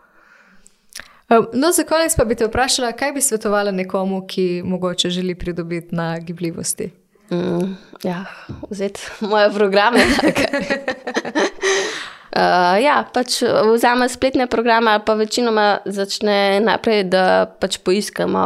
No, 1.28 1.72
za 1.74 1.82
konec 1.82 2.14
pa 2.14 2.24
bi 2.24 2.36
te 2.38 2.46
vprašala, 2.46 2.92
kaj 2.98 3.12
bi 3.12 3.22
svetovala 3.22 3.70
nekomu, 3.74 4.24
ki 4.26 4.62
mogoče 4.64 5.10
želi 5.10 5.34
pridobiti 5.34 5.94
na 5.94 6.18
gibljivosti? 6.18 6.90
Mm, 7.30 7.74
ja, 8.06 8.24
vzeti 8.70 9.00
moje 9.20 9.50
programe. 9.54 10.02
Uh, 12.36 12.76
ja, 12.84 12.98
pač 13.08 13.38
vzame 13.46 14.10
spletne 14.12 14.44
programe, 14.44 14.92
ali 14.92 15.04
pa 15.06 15.14
večinoma 15.16 15.78
začne 15.88 16.60
najprej, 16.60 17.06
da 17.08 17.46
pač 17.48 17.78
poiskamo 17.80 18.42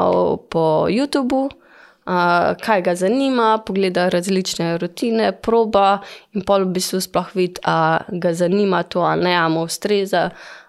po 0.46 0.86
YouTubu, 0.86 1.40
uh, 1.50 2.54
kaj 2.62 2.84
ga 2.86 2.94
zanima, 2.94 3.48
pogleda 3.66 4.06
različne 4.14 4.76
rutine, 4.78 5.32
proba 5.32 6.04
in 6.38 6.46
pol 6.46 6.68
v 6.68 6.76
bistvu 6.78 7.02
sploh 7.02 7.34
vidi, 7.34 7.58
ali 7.66 8.22
ga 8.22 8.30
zanima 8.30 8.84
to, 8.86 9.02
ali 9.02 9.26
ne, 9.26 9.34
ali 9.34 9.54
mu 9.58 9.66
ustreza. 9.66 10.28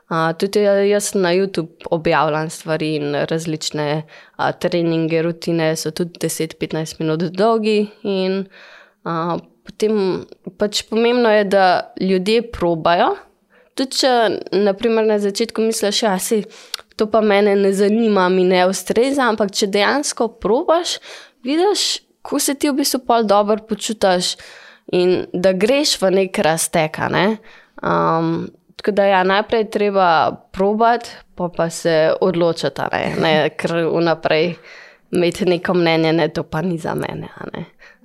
Uh, 0.09 0.33
tudi 0.33 0.65
jaz 0.65 1.13
na 1.13 1.29
YouTube 1.37 1.85
objavljam 1.93 2.49
stvari 2.49 2.95
in 2.95 3.13
različne 3.29 4.01
uh, 4.01 4.49
treninge, 4.57 5.21
rutine 5.21 5.75
so 5.75 5.93
tudi 5.93 6.17
10-15 6.25 6.97
minut 6.99 7.29
dolgi. 7.37 7.85
In, 8.01 8.47
uh, 9.05 9.37
potem 9.65 10.25
pač 10.57 10.83
pomembno 10.89 11.31
je, 11.31 11.43
da 11.43 11.93
ljudje 12.01 12.45
probajo. 12.51 13.15
Tudi 13.77 14.01
če 14.01 14.11
naprimer, 14.51 15.07
na 15.07 15.19
začetku 15.19 15.63
misliš, 15.63 16.03
da 16.03 16.13
ja, 16.13 16.19
se 16.19 16.41
to 16.99 17.07
pa 17.11 17.21
mene 17.21 17.55
ne 17.55 17.73
zanima, 17.73 18.27
mi 18.29 18.43
ne 18.45 18.65
ustreza, 18.69 19.29
ampak 19.31 19.53
če 19.55 19.71
dejansko 19.71 20.27
probaš, 20.43 20.97
vidiš, 21.45 22.01
ko 22.21 22.39
se 22.39 22.53
ti 22.53 22.69
v 22.69 22.81
bistvu 22.81 23.01
pol 23.07 23.25
dobro 23.25 23.63
počutiš 23.65 24.35
in 24.93 25.23
da 25.33 25.55
greš 25.57 25.95
v 26.01 26.11
nek 26.19 26.41
raztek. 26.45 26.99
Ne? 27.09 27.27
Um, 27.81 28.49
Tako 28.81 28.95
da 28.97 29.03
ja, 29.05 29.23
najprej 29.23 29.67
treba 29.69 30.31
probati, 30.51 31.09
pa, 31.35 31.49
pa 31.53 31.69
se 31.69 32.13
odločiti, 32.21 32.81
ne, 32.91 33.15
ne 33.21 33.49
ker 33.53 33.75
vnaprej 33.85 34.55
imeti 35.11 35.45
neko 35.45 35.75
mnenje, 35.77 36.13
da 36.17 36.27
to 36.27 36.43
pa 36.43 36.61
ni 36.61 36.79
za 36.81 36.95
mene. 36.97 37.29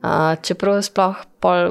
Uh, 0.05 0.37
čeprav 0.43 0.83
sploh 0.85 1.17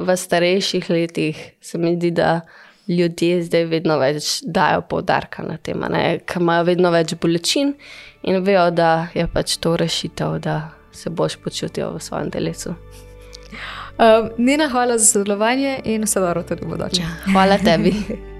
v 0.06 0.16
starejših 0.16 0.90
letih 0.90 1.38
se 1.60 1.78
mi 1.78 1.94
zdi, 1.96 2.10
da 2.10 2.40
ljudje 2.88 3.42
zdaj 3.42 3.64
vedno 3.70 3.98
več 3.98 4.40
dajo 4.42 4.82
poudarka 4.88 5.42
na 5.42 5.56
tem, 5.56 5.82
ker 6.26 6.42
imajo 6.42 6.66
vedno 6.66 6.90
več 6.90 7.14
bolečin 7.14 7.74
in 8.22 8.42
vejo, 8.44 8.70
da 8.70 9.08
je 9.14 9.26
pač 9.26 9.56
to 9.62 9.76
rešitev, 9.76 10.38
da 10.42 10.70
se 10.92 11.10
boš 11.10 11.36
počutil 11.42 11.96
v 11.96 12.02
svojem 12.02 12.30
telesu. 12.30 12.74
Um, 13.96 14.30
Nina, 14.38 14.68
hvala 14.68 14.98
za 14.98 15.06
sodelovanje 15.06 15.80
in 15.84 16.04
vse 16.04 16.20
dobro 16.20 16.42
tudi 16.42 16.64
v 16.64 16.74
bodoče. 16.74 17.02
Ja, 17.02 17.32
hvala 17.32 17.58
tebi. 17.58 17.94